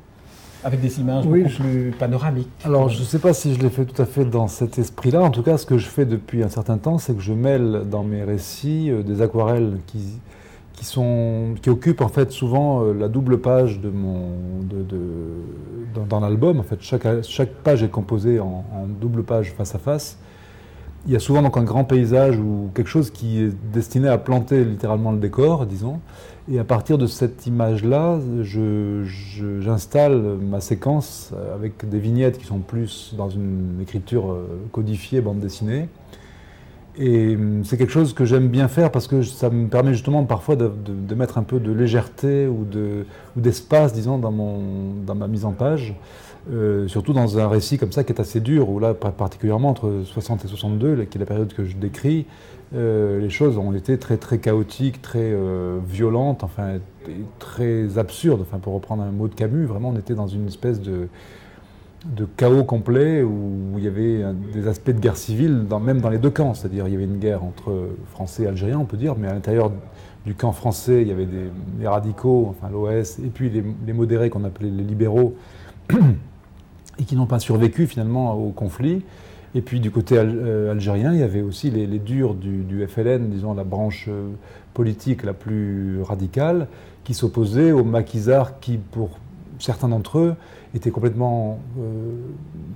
avec 0.63 0.81
des 0.81 0.99
images 0.99 1.25
beaucoup 1.25 1.49
plus 1.49 1.93
panoramiques. 1.97 2.49
Alors, 2.63 2.89
je 2.89 2.99
ne 2.99 3.03
sais 3.03 3.19
pas 3.19 3.33
si 3.33 3.53
je 3.53 3.59
l'ai 3.59 3.69
fait 3.69 3.85
tout 3.85 3.99
à 4.01 4.05
fait 4.05 4.25
dans 4.25 4.47
cet 4.47 4.77
esprit-là. 4.77 5.21
En 5.21 5.31
tout 5.31 5.43
cas, 5.43 5.57
ce 5.57 5.65
que 5.65 5.77
je 5.77 5.87
fais 5.87 6.05
depuis 6.05 6.43
un 6.43 6.49
certain 6.49 6.77
temps, 6.77 6.97
c'est 6.97 7.15
que 7.15 7.21
je 7.21 7.33
mêle 7.33 7.83
dans 7.89 8.03
mes 8.03 8.23
récits 8.23 8.89
euh, 8.89 9.03
des 9.03 9.21
aquarelles 9.21 9.79
qui, 9.87 10.19
qui, 10.73 10.85
sont, 10.85 11.55
qui 11.61 11.69
occupent 11.69 12.01
en 12.01 12.07
fait 12.07 12.31
souvent 12.31 12.83
euh, 12.83 12.93
la 12.93 13.07
double 13.07 13.39
page 13.39 13.79
de 13.79 13.89
mon, 13.89 14.29
de, 14.61 14.85
dans, 16.09 16.19
l'album. 16.19 16.59
En 16.59 16.63
fait, 16.63 16.81
chaque, 16.81 17.07
chaque 17.23 17.53
page 17.63 17.83
est 17.83 17.89
composée 17.89 18.39
en, 18.39 18.65
en, 18.73 18.85
double 18.87 19.23
page 19.23 19.53
face 19.53 19.75
à 19.75 19.79
face. 19.79 20.17
Il 21.07 21.13
y 21.13 21.15
a 21.15 21.19
souvent 21.19 21.41
donc 21.41 21.57
un 21.57 21.63
grand 21.63 21.83
paysage 21.83 22.37
ou 22.37 22.69
quelque 22.75 22.89
chose 22.89 23.09
qui 23.09 23.41
est 23.41 23.51
destiné 23.73 24.07
à 24.07 24.19
planter 24.19 24.63
littéralement 24.63 25.11
le 25.11 25.17
décor, 25.17 25.65
disons. 25.65 25.99
Et 26.51 26.59
à 26.59 26.63
partir 26.63 26.97
de 26.97 27.07
cette 27.07 27.47
image-là, 27.47 28.19
j'installe 28.41 30.21
ma 30.41 30.61
séquence 30.61 31.31
avec 31.55 31.89
des 31.89 31.99
vignettes 31.99 32.37
qui 32.37 32.45
sont 32.45 32.59
plus 32.59 33.13
dans 33.17 33.29
une 33.29 33.79
écriture 33.81 34.31
euh, 34.31 34.45
codifiée, 34.71 35.21
bande 35.21 35.39
dessinée. 35.39 35.87
Et 36.97 37.35
hum, 37.35 37.63
c'est 37.63 37.77
quelque 37.77 37.93
chose 37.93 38.13
que 38.13 38.25
j'aime 38.25 38.47
bien 38.49 38.67
faire 38.67 38.91
parce 38.91 39.07
que 39.07 39.23
ça 39.23 39.49
me 39.49 39.67
permet 39.67 39.93
justement 39.93 40.23
parfois 40.25 40.55
de, 40.55 40.71
mettre 41.15 41.37
un 41.37 41.43
peu 41.43 41.59
de 41.59 41.71
légèreté 41.71 42.47
ou 42.47 42.65
d'espace, 43.35 43.93
disons, 43.93 44.17
dans, 44.17 44.31
ma 45.15 45.27
mise 45.27 45.45
en 45.45 45.51
page. 45.51 45.95
Euh, 46.49 46.87
surtout 46.87 47.13
dans 47.13 47.37
un 47.37 47.47
récit 47.47 47.77
comme 47.77 47.91
ça 47.91 48.03
qui 48.03 48.11
est 48.13 48.19
assez 48.19 48.39
dur, 48.39 48.69
où 48.69 48.79
là, 48.79 48.93
particulièrement 48.93 49.69
entre 49.69 50.01
60 50.05 50.45
et 50.45 50.47
62, 50.47 51.05
qui 51.05 51.17
est 51.17 51.19
la 51.19 51.27
période 51.27 51.53
que 51.53 51.65
je 51.65 51.77
décris, 51.77 52.25
euh, 52.73 53.19
les 53.19 53.29
choses 53.29 53.57
ont 53.57 53.73
été 53.73 53.97
très 53.99 54.17
très 54.17 54.39
chaotiques, 54.39 55.01
très 55.01 55.19
euh, 55.19 55.79
violentes, 55.85 56.43
enfin 56.43 56.79
très 57.37 57.99
absurdes. 57.99 58.41
Enfin, 58.41 58.57
pour 58.57 58.73
reprendre 58.73 59.03
un 59.03 59.11
mot 59.11 59.27
de 59.27 59.35
Camus, 59.35 59.65
vraiment, 59.65 59.89
on 59.89 59.97
était 59.97 60.15
dans 60.15 60.27
une 60.27 60.47
espèce 60.47 60.81
de, 60.81 61.09
de 62.05 62.25
chaos 62.37 62.63
complet 62.63 63.21
où 63.21 63.75
il 63.77 63.83
y 63.83 63.87
avait 63.87 64.23
des 64.51 64.67
aspects 64.67 64.91
de 64.91 64.99
guerre 64.99 65.17
civile, 65.17 65.65
même 65.79 66.01
dans 66.01 66.09
les 66.09 66.17
deux 66.17 66.31
camps. 66.31 66.55
C'est-à-dire, 66.55 66.87
il 66.87 66.93
y 66.93 66.95
avait 66.95 67.05
une 67.05 67.19
guerre 67.19 67.43
entre 67.43 67.89
Français 68.13 68.43
et 68.43 68.47
Algériens, 68.47 68.79
on 68.79 68.85
peut 68.85 68.97
dire, 68.97 69.15
mais 69.15 69.27
à 69.27 69.33
l'intérieur 69.33 69.71
du 70.25 70.33
camp 70.33 70.53
français, 70.53 71.03
il 71.03 71.07
y 71.07 71.11
avait 71.11 71.27
des, 71.27 71.87
radicaux, 71.87 72.47
enfin 72.49 72.71
l'OS, 72.71 73.19
et 73.19 73.29
puis 73.29 73.49
les 73.49 73.93
modérés 73.93 74.31
qu'on 74.31 74.43
appelait 74.43 74.69
les 74.69 74.83
libéraux 74.83 75.35
et 77.01 77.03
qui 77.03 77.15
n'ont 77.15 77.25
pas 77.25 77.39
survécu 77.39 77.87
finalement 77.87 78.33
au 78.35 78.51
conflit. 78.51 79.01
Et 79.53 79.61
puis 79.61 79.79
du 79.79 79.91
côté 79.91 80.15
euh, 80.17 80.71
algérien, 80.71 81.13
il 81.13 81.19
y 81.19 81.23
avait 81.23 81.41
aussi 81.41 81.71
les, 81.71 81.99
durs 81.99 82.35
du, 82.35 82.85
FLN, 82.87 83.29
disons 83.29 83.53
la 83.53 83.65
branche 83.65 84.05
euh, 84.07 84.29
politique 84.73 85.23
la 85.23 85.33
plus 85.33 86.01
radicale, 86.03 86.67
qui 87.03 87.13
s'opposaient 87.13 87.71
aux 87.71 87.83
maquisards 87.83 88.59
qui, 88.59 88.77
pour 88.77 89.09
certains 89.59 89.89
d'entre 89.89 90.19
eux, 90.19 90.35
étaient 90.73 90.91
complètement 90.91 91.59
euh, 91.79 92.13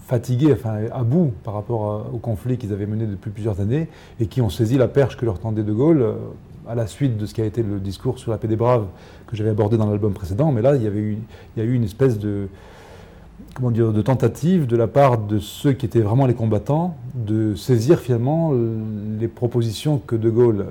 fatigués, 0.05 0.51
enfin 0.51 0.79
à 0.91 1.03
bout 1.03 1.31
par 1.45 1.53
rapport 1.53 2.09
au 2.13 2.17
conflit 2.17 2.57
qu'ils 2.57 2.73
avaient 2.73 2.87
mené 2.87 3.05
depuis 3.05 3.31
plusieurs 3.31 3.61
années, 3.61 3.87
et 4.19 4.25
qui 4.25 4.41
ont 4.41 4.49
saisi 4.49 4.77
la 4.77 4.89
perche 4.89 5.15
que 5.15 5.25
leur 5.25 5.39
tendait 5.39 5.63
De 5.63 5.71
Gaulle 5.71 6.13
à 6.67 6.75
la 6.75 6.87
suite 6.87 7.15
de 7.15 7.25
ce 7.25 7.33
qui 7.33 7.41
a 7.41 7.45
été 7.45 7.63
le 7.63 7.79
discours 7.79 8.19
sur 8.19 8.31
la 8.31 8.37
paix 8.37 8.47
des 8.47 8.55
braves 8.55 8.87
que 9.27 9.37
j'avais 9.37 9.51
abordé 9.51 9.77
dans 9.77 9.89
l'album 9.89 10.13
précédent. 10.13 10.51
Mais 10.51 10.61
là, 10.61 10.75
il 10.75 10.83
y, 10.83 10.87
avait 10.87 11.13
il 11.13 11.19
y 11.57 11.61
a 11.61 11.63
eu 11.63 11.73
une 11.73 11.83
espèce 11.83 12.17
de 12.19 12.49
comment 13.55 13.71
dire, 13.71 13.93
de 13.93 14.01
tentative 14.01 14.67
de 14.67 14.75
la 14.75 14.87
part 14.87 15.17
de 15.17 15.39
ceux 15.39 15.71
qui 15.71 15.85
étaient 15.85 16.01
vraiment 16.01 16.27
les 16.27 16.33
combattants 16.33 16.95
de 17.15 17.55
saisir 17.55 17.99
finalement 17.99 18.53
les 19.17 19.29
propositions 19.29 19.97
que 19.97 20.15
De 20.15 20.29
Gaulle 20.29 20.65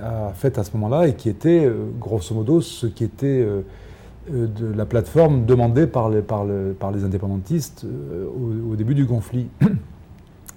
a 0.00 0.32
faites 0.34 0.58
à 0.58 0.64
ce 0.64 0.70
moment-là 0.74 1.08
et 1.08 1.14
qui 1.14 1.28
étaient 1.28 1.64
euh, 1.64 1.86
grosso 1.98 2.34
modo 2.34 2.60
ce 2.60 2.86
qui 2.86 3.02
était 3.02 3.26
euh, 3.26 3.62
euh, 4.32 4.46
de 4.46 4.66
la 4.72 4.86
plateforme 4.86 5.46
demandée 5.46 5.86
par 5.86 6.10
les, 6.10 6.22
par 6.22 6.44
par 6.78 6.92
les 6.92 7.02
indépendantistes 7.02 7.86
au, 8.70 8.76
début 8.76 8.94
du 8.94 9.06
conflit. 9.06 9.48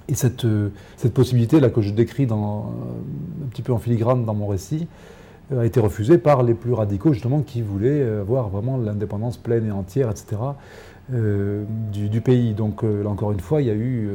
Et 0.07 0.13
cette, 0.13 0.45
cette 0.97 1.13
possibilité-là 1.13 1.69
que 1.69 1.79
je 1.79 1.91
décris 1.91 2.27
un 2.29 3.47
petit 3.49 3.61
peu 3.61 3.71
en 3.71 3.77
filigrane 3.77 4.25
dans 4.25 4.33
mon 4.33 4.45
récit 4.45 4.87
a 5.57 5.65
été 5.65 5.79
refusée 5.79 6.17
par 6.17 6.43
les 6.43 6.53
plus 6.53 6.73
radicaux 6.73 7.13
justement 7.13 7.41
qui 7.41 7.61
voulaient 7.61 8.01
avoir 8.19 8.49
vraiment 8.49 8.75
l'indépendance 8.75 9.37
pleine 9.37 9.67
et 9.67 9.71
entière, 9.71 10.09
etc. 10.09 10.35
Euh, 11.13 11.65
du, 11.91 12.21
pays. 12.21 12.53
Donc 12.53 12.83
euh, 12.83 13.03
là 13.03 13.09
encore 13.09 13.31
une 13.31 13.39
fois, 13.39 13.61
il 13.61 13.67
y 13.67 13.71
a 13.71 13.73
eu 13.73 14.09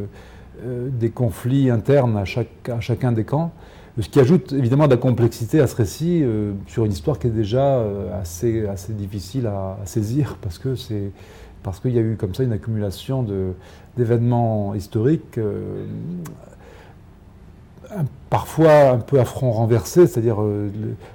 euh, 0.64 0.88
des 0.90 1.10
conflits 1.10 1.68
internes 1.68 2.16
à, 2.16 2.24
chacun 2.24 3.12
des 3.12 3.24
camps, 3.24 3.52
ce 4.00 4.08
qui 4.08 4.18
ajoute 4.18 4.52
évidemment 4.52 4.86
de 4.86 4.92
la 4.92 4.96
complexité 4.96 5.60
à 5.60 5.66
ce 5.66 5.76
récit 5.76 6.24
sur 6.66 6.84
une 6.84 6.92
histoire 6.92 7.18
qui 7.18 7.26
est 7.26 7.30
déjà 7.30 7.82
assez, 8.20 8.66
difficile 8.90 9.46
à, 9.46 9.78
saisir 9.84 10.36
parce 10.40 10.58
que 10.58 10.74
parce 11.62 11.80
qu'il 11.80 11.92
y 11.92 11.98
a 11.98 12.02
eu 12.02 12.16
comme 12.16 12.34
ça 12.34 12.44
une 12.44 12.52
accumulation 12.52 13.26
d'événements 13.96 14.74
historiques 14.74 15.38
parfois 18.30 18.90
un 18.90 18.98
peu 18.98 19.20
à 19.20 19.24
front 19.24 19.52
renversé, 19.52 20.06
c'est-à-dire 20.06 20.40
euh, 20.40 20.68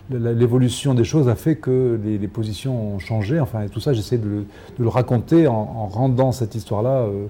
l'évolution 0.09 0.93
des 0.93 1.03
choses 1.03 1.27
a 1.27 1.35
fait 1.35 1.55
que 1.55 1.99
les, 2.03 2.27
positions 2.27 2.95
ont 2.95 2.99
changé. 2.99 3.39
Enfin, 3.39 3.67
tout 3.67 3.79
ça, 3.79 3.93
j'essaie 3.93 4.17
de, 4.17 4.45
le 4.79 4.87
raconter 4.87 5.47
en, 5.47 5.87
rendant 5.87 6.31
cette 6.31 6.55
histoire-là 6.55 7.01
euh, 7.01 7.27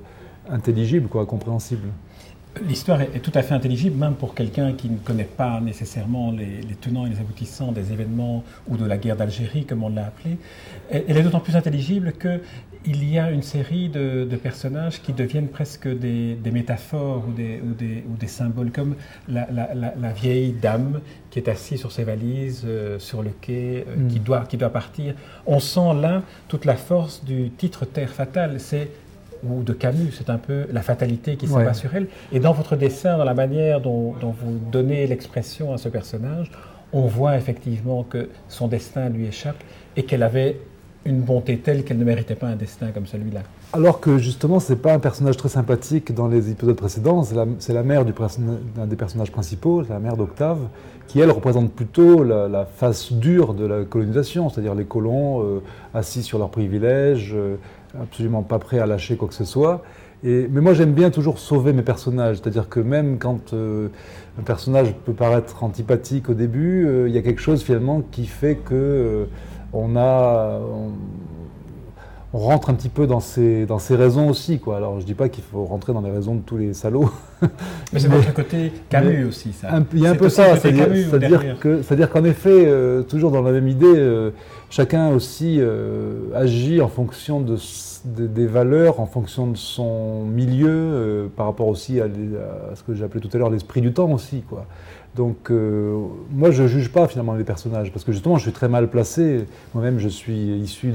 intelligible, 0.49 1.07
quoi, 1.07 1.25
compréhensible. 1.25 1.87
L'histoire 2.59 3.01
est, 3.01 3.19
tout 3.21 3.31
à 3.33 3.43
fait 3.43 3.53
intelligible, 3.53 3.97
même 3.97 4.15
pour 4.15 4.35
quelqu'un 4.35 4.73
qui 4.73 4.89
ne 4.89 4.97
connaît 4.97 5.23
pas 5.23 5.61
nécessairement 5.61 6.31
les, 6.31 6.61
tenants 6.81 7.05
et 7.05 7.09
les 7.09 7.19
aboutissants 7.19 7.71
des 7.71 7.93
événements 7.93 8.43
ou 8.67 8.75
de 8.75 8.85
la 8.85 8.97
guerre 8.97 9.15
d'Algérie, 9.15 9.65
comme 9.65 9.83
on 9.83 9.89
l'a 9.89 10.07
appelé. 10.07 10.37
Elle 10.89 11.15
est 11.15 11.23
d'autant 11.23 11.39
plus 11.39 11.55
intelligible 11.55 12.11
qu'il 12.11 13.09
y 13.09 13.17
a 13.17 13.31
une 13.31 13.41
série 13.41 13.87
de, 13.87 14.27
personnages 14.35 15.01
qui 15.01 15.13
deviennent 15.13 15.47
presque 15.47 15.87
des, 15.87 16.37
métaphores 16.51 17.23
ou 17.25 17.31
des, 17.31 17.61
ou, 17.63 18.17
des, 18.17 18.27
symboles, 18.27 18.71
comme 18.71 18.95
la, 19.29 20.11
vieille 20.11 20.51
dame 20.51 20.99
qui 21.29 21.39
est 21.39 21.47
assise 21.47 21.79
sur 21.79 21.93
ses 21.93 22.03
valises 22.03 22.63
euh, 22.65 22.99
sur 22.99 23.23
le 23.23 23.29
quai, 23.29 23.85
euh, 23.87 24.09
qui, 24.09 24.19
mm. 24.19 24.23
doit, 24.23 24.41
qui 24.41 24.57
doit 24.57 24.71
partir. 24.71 25.15
On 25.45 25.61
sent 25.61 25.93
là 26.01 26.23
toute 26.49 26.65
la 26.65 26.75
force 26.75 27.23
du 27.23 27.49
titre 27.51 27.85
Terre 27.85 28.09
fatale. 28.09 28.59
C'est 28.59 28.89
ou 29.43 29.63
de 29.63 29.73
Camus, 29.73 30.11
c'est 30.11 30.29
un 30.29 30.37
peu 30.37 30.65
la 30.71 30.81
fatalité 30.81 31.35
qui 31.35 31.47
s'abat 31.47 31.73
sur 31.73 31.95
elle. 31.95 32.07
Et 32.31 32.39
dans 32.39 32.53
votre 32.53 32.75
dessin, 32.75 33.17
dans 33.17 33.23
la 33.23 33.33
manière 33.33 33.81
dont, 33.81 34.13
vous 34.21 34.59
donnez 34.71 35.07
l'expression 35.07 35.73
à 35.73 35.77
ce 35.77 35.89
personnage, 35.89 36.51
on 36.93 37.07
voit 37.07 37.37
effectivement 37.37 38.03
que 38.03 38.29
son 38.47 38.67
destin 38.67 39.09
lui 39.09 39.25
échappe 39.25 39.63
et 39.95 40.03
qu'elle 40.03 40.23
avait 40.23 40.57
une 41.05 41.21
bonté 41.21 41.57
telle 41.57 41.83
qu'elle 41.83 41.97
ne 41.97 42.03
méritait 42.03 42.35
pas 42.35 42.47
un 42.47 42.55
destin 42.55 42.91
comme 42.91 43.07
celui-là. 43.07 43.41
Alors 43.73 43.99
que 43.99 44.17
justement, 44.17 44.59
c'est 44.59 44.75
pas 44.75 44.93
un 44.93 44.99
personnage 44.99 45.37
très 45.37 45.49
sympathique 45.49 46.13
dans 46.13 46.27
les 46.27 46.51
épisodes 46.51 46.75
précédents, 46.75 47.23
c'est 47.23 47.73
la, 47.73 47.83
mère 47.83 48.05
d'un 48.05 48.85
des 48.85 48.95
personnages 48.95 49.31
principaux, 49.31 49.83
la 49.89 49.99
mère 49.99 50.15
d'Octave, 50.15 50.59
qui 51.07 51.19
elle 51.19 51.31
représente 51.31 51.71
plutôt 51.73 52.23
la, 52.23 52.65
face 52.65 53.11
dure 53.13 53.53
de 53.53 53.65
la 53.65 53.83
colonisation, 53.83 54.49
c'est-à-dire 54.49 54.75
les 54.75 54.85
colons 54.85 55.43
euh, 55.43 55.61
assis 55.93 56.21
sur 56.21 56.37
leurs 56.37 56.51
privilèges, 56.51 57.33
euh, 57.35 57.55
absolument 57.99 58.43
pas 58.43 58.59
prêt 58.59 58.79
à 58.79 58.85
lâcher 58.85 59.17
quoi 59.17 59.27
que 59.27 59.33
ce 59.33 59.45
soit. 59.45 59.83
Mais 60.23 60.61
moi, 60.61 60.73
j'aime 60.73 60.93
bien 60.93 61.09
toujours 61.09 61.39
sauver 61.39 61.73
mes 61.73 61.81
personnages. 61.81 62.37
C'est-à-dire 62.37 62.69
que 62.69 62.79
même 62.79 63.17
quand 63.17 63.53
euh, 63.53 63.87
un 64.39 64.43
personnage 64.43 64.93
peut 65.05 65.13
paraître 65.13 65.63
antipathique 65.63 66.29
au 66.29 66.35
début, 66.35 66.85
euh, 66.85 67.09
il 67.09 67.15
y 67.15 67.17
a 67.17 67.21
quelque 67.21 67.41
chose 67.41 67.63
finalement 67.63 68.01
qui 68.11 68.27
fait 68.27 68.55
que 68.55 68.75
euh, 68.75 69.25
on 69.73 69.95
a. 69.95 70.59
rentre 72.33 72.69
un 72.69 72.73
petit 72.73 72.89
peu 72.89 73.07
dans 73.07 73.19
ses, 73.19 73.65
dans 73.65 73.79
ses 73.79 73.95
raisons 73.95 74.29
aussi. 74.29 74.59
Quoi. 74.59 74.77
Alors 74.77 74.99
je 74.99 75.05
dis 75.05 75.13
pas 75.13 75.29
qu'il 75.29 75.43
faut 75.43 75.65
rentrer 75.65 75.93
dans 75.93 76.01
les 76.01 76.11
raisons 76.11 76.35
de 76.35 76.41
tous 76.41 76.57
les 76.57 76.73
salauds. 76.73 77.11
mais 77.93 77.99
c'est 77.99 78.07
votre 78.07 78.33
côté 78.33 78.71
Camus 78.89 79.25
aussi, 79.25 79.53
ça. 79.53 79.69
Il 79.93 79.99
y 79.99 80.07
a 80.07 80.11
un 80.11 80.15
peu 80.15 80.29
ça, 80.29 80.55
c'est-à-dire 80.57 82.09
qu'en 82.09 82.23
effet, 82.23 82.67
toujours 83.07 83.31
dans 83.31 83.41
la 83.41 83.51
même 83.51 83.67
idée, 83.67 84.31
chacun 84.71 85.09
aussi 85.09 85.57
euh, 85.59 86.33
agit 86.33 86.81
en 86.81 86.87
fonction 86.87 87.41
de, 87.41 87.57
des 88.05 88.47
valeurs, 88.47 88.99
en 88.99 89.05
fonction 89.05 89.45
de 89.47 89.57
son 89.57 90.25
milieu, 90.25 90.69
euh, 90.69 91.27
par 91.35 91.45
rapport 91.45 91.67
aussi 91.67 91.99
à, 91.99 92.07
ce 92.73 92.81
que 92.81 93.03
appelé 93.03 93.21
tout 93.21 93.29
à 93.33 93.37
l'heure 93.37 93.51
l'esprit 93.51 93.81
du 93.81 93.93
temps 93.93 94.11
aussi. 94.11 94.41
Quoi. 94.41 94.65
Donc 95.15 95.51
euh, 95.51 96.07
moi 96.31 96.51
je 96.51 96.63
ne 96.63 96.67
juge 96.67 96.91
pas 96.91 97.07
finalement 97.07 97.33
les 97.33 97.43
personnages, 97.43 97.91
parce 97.91 98.05
que 98.05 98.13
justement 98.13 98.37
je 98.37 98.43
suis 98.43 98.53
très 98.53 98.69
mal 98.69 98.89
placé. 98.89 99.45
Moi-même 99.75 99.99
je 99.99 100.07
suis 100.07 100.57
issu 100.57 100.93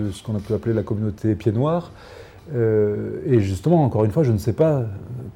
de 0.00 0.10
ce 0.10 0.22
qu'on 0.22 0.36
a 0.36 0.40
pu 0.40 0.52
appeler 0.52 0.74
la 0.74 0.82
communauté 0.82 1.34
pied 1.34 1.52
noir. 1.52 1.92
et 2.52 3.40
justement, 3.40 3.84
encore 3.84 4.04
une 4.04 4.10
fois, 4.10 4.24
je 4.24 4.32
ne 4.32 4.38
sais 4.38 4.52
pas 4.52 4.86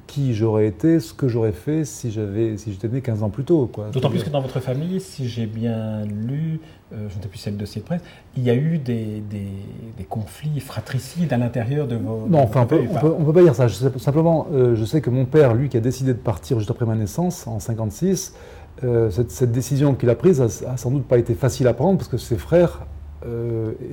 qui 0.07 0.33
j'aurais 0.33 0.67
été, 0.67 0.99
ce 0.99 1.13
que 1.13 1.27
j'aurais 1.27 1.51
fait 1.51 1.83
si 1.85 2.11
j'avais, 2.11 2.57
si 2.57 2.71
j'étais 2.71 2.87
né 2.87 3.01
15 3.01 3.23
ans 3.23 3.29
plus 3.29 3.43
tôt. 3.43 3.69
D'autant 3.91 4.09
plus 4.09 4.23
que 4.23 4.29
dans 4.29 4.41
votre 4.41 4.59
famille, 4.59 4.99
si 4.99 5.27
j'ai 5.27 5.45
bien 5.45 6.05
lu, 6.05 6.59
euh, 6.93 7.07
je 7.09 7.17
ne 7.17 7.21
sais 7.21 7.27
plus 7.27 7.37
si 7.37 7.43
c'est 7.45 7.51
le 7.51 7.57
dossier 7.57 7.81
de 7.81 7.85
presse, 7.85 8.01
il 8.37 8.43
y 8.43 8.49
a 8.49 8.55
eu 8.55 8.77
des, 8.77 9.21
des, 9.29 10.03
conflits 10.07 10.59
fratricides 10.59 11.33
à 11.33 11.37
l'intérieur 11.37 11.87
de 11.87 11.95
vos. 11.95 12.27
Non, 12.29 12.39
enfin, 12.39 12.67
on 12.71 13.19
ne 13.19 13.25
peut, 13.25 13.33
pas 13.33 13.41
dire 13.41 13.55
ça. 13.55 13.67
simplement, 13.67 14.47
euh, 14.53 14.75
je 14.75 14.85
sais 14.85 15.01
que 15.01 15.09
mon 15.09 15.25
père, 15.25 15.53
lui, 15.53 15.69
qui 15.69 15.77
a 15.77 15.81
décidé 15.81 16.13
de 16.13 16.19
partir 16.19 16.59
juste 16.59 16.71
après 16.71 16.85
ma 16.85 16.95
naissance, 16.95 17.47
en 17.47 17.59
56, 17.59 18.35
euh, 18.83 19.09
cette, 19.09 19.51
décision 19.51 19.95
qu'il 19.95 20.09
a 20.09 20.15
prise 20.15 20.41
a, 20.41 20.77
sans 20.77 20.91
doute 20.91 21.05
pas 21.05 21.17
été 21.17 21.33
facile 21.33 21.67
à 21.67 21.73
prendre 21.73 21.97
parce 21.97 22.09
que 22.09 22.17
ses 22.17 22.37
frères 22.37 22.85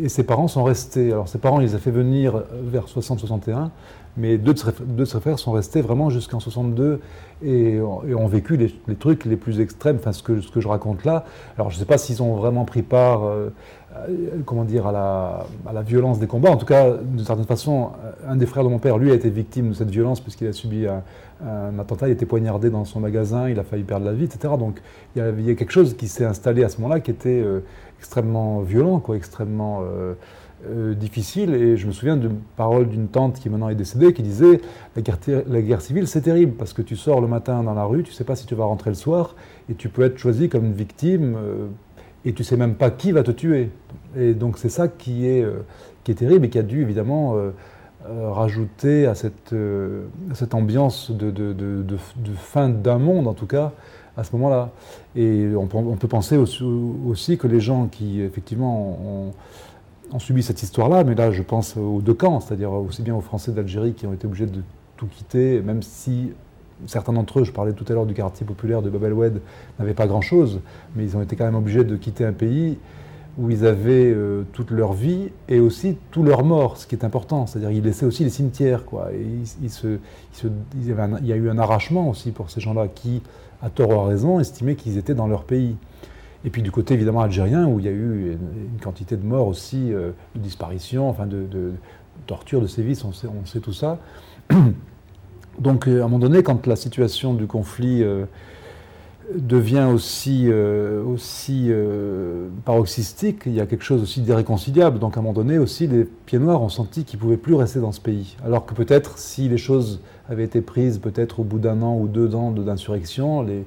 et 0.02 0.08
ses 0.08 0.24
parents 0.24 0.48
sont 0.48 0.64
restés. 0.64 1.12
Alors, 1.12 1.28
ses 1.28 1.38
parents, 1.38 1.60
il 1.60 1.66
les 1.66 1.74
a 1.74 1.78
fait 1.78 1.90
venir 1.90 2.42
vers 2.52 2.86
60-61 2.86 3.70
mais 4.16 4.36
deux 4.36 4.52
de, 4.52 5.04
ses, 5.04 5.20
frères 5.20 5.38
sont 5.38 5.52
restés 5.52 5.80
vraiment 5.80 6.10
jusqu'en 6.10 6.38
62 6.38 7.00
et, 7.42 7.80
ont 7.80 8.26
vécu 8.26 8.56
les, 8.56 8.94
trucs 8.94 9.24
les 9.24 9.36
plus 9.36 9.60
extrêmes, 9.60 9.96
enfin 9.96 10.12
ce 10.12 10.22
que, 10.22 10.38
je 10.38 10.68
raconte 10.68 11.04
là. 11.04 11.24
Alors 11.56 11.70
je 11.70 11.76
ne 11.76 11.80
sais 11.80 11.86
pas 11.86 11.96
s'ils 11.96 12.22
ont 12.22 12.34
vraiment 12.34 12.66
pris 12.66 12.82
part, 12.82 13.24
euh, 13.24 13.48
comment 14.44 14.64
dire, 14.64 14.86
à 14.86 15.46
la, 15.72 15.82
violence 15.82 16.18
des 16.18 16.26
combats. 16.26 16.50
En 16.50 16.58
tout 16.58 16.66
cas, 16.66 16.90
d'une 17.02 17.24
certaine 17.24 17.46
façon, 17.46 17.90
un 18.28 18.36
des 18.36 18.46
frères 18.46 18.64
de 18.64 18.68
mon 18.68 18.78
père, 18.78 18.98
lui, 18.98 19.10
a 19.10 19.14
été 19.14 19.30
victime 19.30 19.70
de 19.70 19.74
cette 19.74 19.90
violence 19.90 20.20
puisqu'il 20.20 20.46
a 20.46 20.52
subi 20.52 20.86
un, 20.86 21.78
attentat, 21.78 22.08
il 22.08 22.10
a 22.10 22.12
été 22.12 22.26
poignardé 22.26 22.68
dans 22.68 22.84
son 22.84 23.00
magasin, 23.00 23.48
il 23.48 23.58
a 23.58 23.64
failli 23.64 23.82
perdre 23.82 24.04
la 24.04 24.12
vie, 24.12 24.24
etc. 24.24 24.54
Donc 24.58 24.82
il 25.16 25.22
y 25.22 25.50
a, 25.50 25.54
quelque 25.54 25.72
chose 25.72 25.96
qui 25.96 26.06
s'est 26.06 26.26
installé 26.26 26.64
à 26.64 26.68
ce 26.68 26.80
moment-là 26.82 27.00
qui 27.00 27.10
était 27.10 27.30
euh, 27.30 27.60
extrêmement 27.98 28.60
violent, 28.60 29.00
quoi, 29.00 29.16
extrêmement... 29.16 29.80
Euh, 29.82 30.14
euh, 30.64 30.94
difficile. 30.94 31.54
Et 31.54 31.76
je 31.76 31.88
me 31.88 31.92
souviens 31.92 32.16
d'une 32.16 32.38
parole 32.56 32.88
d'une 32.88 33.08
tante 33.08 33.40
qui 33.40 33.50
maintenant 33.50 33.68
est 33.68 33.74
décédée 33.74 34.12
qui 34.12 34.22
disait 34.22 34.60
la 34.94 35.02
guerre, 35.02 35.18
la 35.48 35.60
guerre 35.60 35.80
civile, 35.80 36.06
c'est 36.06 36.20
terrible 36.20 36.52
parce 36.52 36.72
que 36.72 36.82
tu 36.82 36.94
sors 36.94 37.20
le 37.20 37.26
matin 37.26 37.64
dans 37.64 37.74
la 37.74 37.82
rue, 37.82 38.04
tu 38.04 38.10
ne 38.10 38.14
sais 38.14 38.22
pas 38.22 38.36
si 38.36 38.46
tu 38.46 38.54
vas 38.54 38.64
rentrer 38.64 38.90
le 38.90 38.94
soir, 38.94 39.34
et 39.68 39.74
tu 39.74 39.88
peux 39.88 40.02
être 40.02 40.18
choisi 40.18 40.48
comme 40.48 40.66
une 40.66 40.72
victime, 40.72 41.34
euh, 41.36 41.66
et 42.24 42.32
tu 42.32 42.44
sais 42.44 42.56
même 42.56 42.76
pas 42.76 42.92
qui 42.92 43.10
va 43.10 43.24
te 43.24 43.32
tuer. 43.32 43.70
Et 44.16 44.34
donc 44.34 44.56
c'est 44.56 44.68
ça 44.68 44.86
qui 44.86 45.26
est, 45.26 45.42
euh, 45.42 45.64
qui 46.04 46.12
est 46.12 46.16
terrible 46.16 46.46
et 46.46 46.48
qui 46.48 46.60
a 46.60 46.62
dû 46.62 46.82
évidemment 46.82 47.36
rajouter 48.04 49.06
à 49.06 49.14
cette, 49.14 49.54
cette 50.34 50.54
ambiance 50.54 51.10
de, 51.10 51.30
de, 51.30 51.52
de, 51.52 51.96
fin 52.36 52.68
d'un 52.68 52.98
monde, 52.98 53.28
en 53.28 53.34
tout 53.34 53.46
cas, 53.46 53.72
à 54.16 54.24
ce 54.24 54.34
moment-là. 54.36 54.70
Et 55.14 55.46
on, 55.56 55.68
on, 55.72 55.96
peut 55.96 56.08
penser 56.08 56.36
aussi, 56.36 56.64
aussi, 56.64 57.38
que 57.38 57.46
les 57.46 57.60
gens 57.60 57.86
qui, 57.86 58.20
effectivement, 58.20 58.98
ont 59.04 59.32
ont 60.12 60.18
subi 60.18 60.42
cette 60.42 60.62
histoire-là, 60.62 61.04
mais 61.04 61.14
là 61.14 61.30
je 61.30 61.42
pense 61.42 61.76
aux 61.76 62.00
deux 62.00 62.14
camps, 62.14 62.40
c'est-à-dire 62.40 62.72
aussi 62.72 63.02
bien 63.02 63.14
aux 63.14 63.20
Français 63.20 63.52
d'Algérie 63.52 63.94
qui 63.94 64.06
ont 64.06 64.12
été 64.12 64.26
obligés 64.26 64.46
de 64.46 64.62
tout 64.96 65.06
quitter, 65.06 65.60
même 65.62 65.82
si 65.82 66.32
certains 66.86 67.12
d'entre 67.12 67.40
eux, 67.40 67.44
je 67.44 67.52
parlais 67.52 67.72
tout 67.72 67.84
à 67.88 67.92
l'heure 67.92 68.06
du 68.06 68.14
quartier 68.14 68.46
populaire 68.46 68.82
de 68.82 68.90
Bab 68.90 69.04
el-Oued, 69.04 69.40
n'avaient 69.78 69.94
pas 69.94 70.06
grand-chose, 70.06 70.60
mais 70.96 71.04
ils 71.04 71.16
ont 71.16 71.22
été 71.22 71.36
quand 71.36 71.44
même 71.44 71.54
obligés 71.54 71.84
de 71.84 71.96
quitter 71.96 72.24
un 72.24 72.32
pays 72.32 72.78
où 73.38 73.50
ils 73.50 73.64
avaient 73.64 74.12
euh, 74.12 74.42
toute 74.52 74.70
leur 74.70 74.92
vie 74.92 75.30
et 75.48 75.58
aussi 75.58 75.96
tout 76.10 76.22
leur 76.22 76.44
mort, 76.44 76.76
ce 76.76 76.86
qui 76.86 76.94
est 76.94 77.04
important. 77.04 77.46
C'est-à-dire 77.46 77.70
qu'ils 77.70 77.84
laissaient 77.84 78.04
aussi 78.04 78.24
les 78.24 78.30
cimetières. 78.30 78.84
Quoi. 78.84 79.10
Il, 79.14 79.66
y 81.26 81.32
a 81.32 81.36
eu 81.36 81.48
un 81.48 81.58
arrachement 81.58 82.10
aussi 82.10 82.30
pour 82.30 82.50
ces 82.50 82.60
gens-là 82.60 82.88
qui, 82.88 83.22
à 83.62 83.70
tort 83.70 83.88
ou 83.88 84.00
à 84.00 84.06
raison, 84.06 84.38
estimaient 84.38 84.74
qu'ils 84.74 84.98
étaient 84.98 85.14
dans 85.14 85.28
leur 85.28 85.44
pays. 85.44 85.76
Et 86.44 86.50
puis 86.50 86.62
du 86.62 86.70
côté 86.70 86.94
évidemment 86.94 87.20
algérien, 87.20 87.66
où 87.66 87.78
il 87.78 87.84
y 87.84 87.88
a 87.88 87.92
eu 87.92 88.32
une, 88.32 88.80
quantité 88.80 89.16
de 89.16 89.24
morts 89.24 89.46
aussi, 89.46 89.92
euh, 89.92 90.10
de 90.34 90.40
disparitions, 90.40 91.08
enfin 91.08 91.26
de, 91.26 91.44
de, 91.44 91.72
torture, 92.26 92.60
de 92.60 92.66
sévices, 92.66 93.04
on 93.04 93.12
sait, 93.12 93.28
on 93.28 93.46
sait 93.46 93.60
tout 93.60 93.72
ça. 93.72 93.98
Donc 95.58 95.86
euh, 95.86 96.00
à 96.00 96.04
un 96.04 96.08
moment 96.08 96.18
donné, 96.18 96.42
quand 96.42 96.66
la 96.66 96.76
situation 96.76 97.34
du 97.34 97.46
conflit 97.46 98.02
euh, 98.02 98.24
devient 99.36 99.88
aussi, 99.92 100.50
aussi 100.50 101.70
paroxystique, 102.64 103.42
il 103.46 103.54
y 103.54 103.60
a 103.60 103.66
quelque 103.66 103.84
chose 103.84 104.02
aussi 104.02 104.20
d'irréconciliable. 104.20 104.98
Donc 104.98 105.16
à 105.16 105.20
un 105.20 105.22
moment 105.22 105.32
donné 105.32 105.58
aussi, 105.58 105.86
les 105.86 106.04
pieds 106.04 106.38
noirs 106.38 106.62
ont 106.62 106.68
senti 106.68 107.04
qu'ils 107.04 107.18
ne 107.18 107.22
pouvaient 107.22 107.36
plus 107.36 107.54
rester 107.54 107.80
dans 107.80 107.92
ce 107.92 108.00
pays. 108.00 108.36
Alors 108.44 108.66
que 108.66 108.74
peut-être 108.74 109.18
si 109.18 109.48
les 109.48 109.58
choses 109.58 110.00
avaient 110.28 110.44
été 110.44 110.60
prises 110.60 110.98
peut-être 110.98 111.40
au 111.40 111.44
bout 111.44 111.58
d'un 111.58 111.82
an 111.82 111.96
ou 111.96 112.08
deux 112.08 112.34
ans 112.34 112.50
d'insurrection, 112.50 113.42
les, 113.42 113.64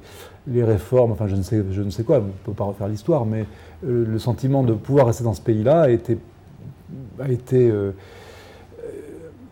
les 0.47 0.63
réformes, 0.63 1.11
enfin 1.11 1.27
je 1.27 1.35
ne 1.35 1.41
sais, 1.41 1.63
je 1.71 1.81
ne 1.81 1.89
sais 1.89 2.03
quoi, 2.03 2.19
on 2.19 2.25
ne 2.25 2.31
peut 2.43 2.53
pas 2.53 2.65
refaire 2.65 2.87
l'histoire, 2.87 3.25
mais 3.25 3.45
euh, 3.85 4.05
le 4.07 4.19
sentiment 4.19 4.63
de 4.63 4.73
pouvoir 4.73 5.07
rester 5.07 5.23
dans 5.23 5.33
ce 5.33 5.41
pays-là 5.41 5.83
a 5.83 5.89
été, 5.89 6.17
a 7.19 7.29
été 7.29 7.69
euh, 7.69 7.91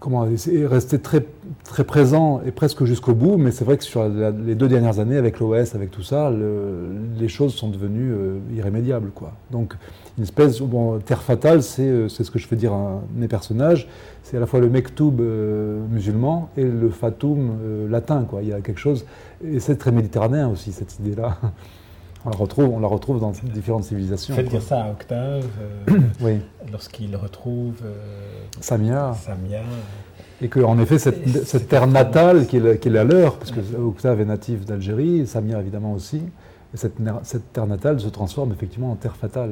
comment, 0.04 0.28
est 0.28 0.66
resté 0.66 1.00
très, 1.00 1.26
très 1.64 1.86
présent 1.86 2.42
et 2.46 2.52
presque 2.52 2.84
jusqu'au 2.84 3.14
bout, 3.14 3.38
mais 3.38 3.52
c'est 3.52 3.64
vrai 3.64 3.78
que 3.78 3.86
sur 3.86 4.04
les 4.06 4.54
deux 4.54 4.68
dernières 4.68 5.00
années, 5.00 5.16
avec 5.16 5.40
l'OS, 5.40 5.76
avec 5.76 5.92
tout 5.92 6.04
ça, 6.04 6.30
les 7.18 7.30
choses 7.30 7.54
sont 7.54 7.70
devenues 7.70 8.12
euh, 8.12 8.40
irrémédiables. 8.54 9.12
Quoi. 9.16 9.32
Donc 9.50 9.76
une 10.18 10.26
espèce, 10.26 10.60
bon, 10.60 11.00
terre 11.00 11.24
fatale, 11.24 11.64
c'est 11.64 12.10
ce 12.10 12.30
que 12.30 12.38
je 12.38 12.48
fais 12.48 12.58
dire 12.58 12.74
à 12.74 13.02
mes 13.16 13.30
personnages, 13.30 13.88
c'est 14.24 14.36
à 14.36 14.42
la 14.42 14.46
fois 14.46 14.60
le 14.60 14.70
mektoub 14.70 15.22
musulman 15.90 16.50
et 16.58 16.66
le 16.66 16.90
fatoum 16.90 17.90
latin. 17.90 18.26
Quoi. 18.30 18.42
Il 18.42 18.50
y 18.50 18.54
a 18.54 18.60
quelque 18.60 18.82
chose 18.82 19.06
et 19.42 19.62
c'est 19.62 19.78
très 19.78 19.94
méditerranéen 19.94 20.50
aussi, 20.50 20.74
cette 20.74 21.00
idée-là. 21.00 21.38
On 22.26 22.30
la 22.30 22.38
retrouve, 22.38 22.70
on 22.70 22.80
la 22.80 22.88
retrouve 22.88 23.20
dans 23.20 23.32
différentes 23.32 23.84
civilisations. 23.84 24.34
Faites 24.34 24.48
dire 24.48 24.62
ça 24.62 24.86
à 24.86 24.92
Octave, 24.92 25.46
euh, 25.90 26.00
oui. 26.22 26.40
lorsqu'il 26.72 27.16
retrouve 27.16 27.76
euh, 27.84 27.94
Samia. 28.62 29.14
Samia. 29.14 29.62
Et 30.42 30.48
qu'en 30.48 30.80
effet, 30.80 31.00
cette, 31.00 31.46
cette 31.46 31.68
terre 31.68 31.88
natale 31.88 32.48
qui 32.48 32.58
est, 32.58 32.86
la 32.86 33.04
leur, 33.04 33.38
parce 33.38 33.52
que 33.52 33.60
Octave 33.78 34.22
est 34.22 34.26
natif 34.26 34.66
d'Algérie, 34.66 35.28
Samia 35.28 35.60
évidemment 35.60 35.94
aussi, 35.94 36.22
et 36.74 36.78
cette, 36.78 36.96
cette 37.24 37.52
terre 37.52 37.68
natale 37.68 38.00
se 38.00 38.08
transforme 38.08 38.52
effectivement 38.54 38.92
en 38.92 38.96
terre 38.96 39.16
fatale. 39.16 39.52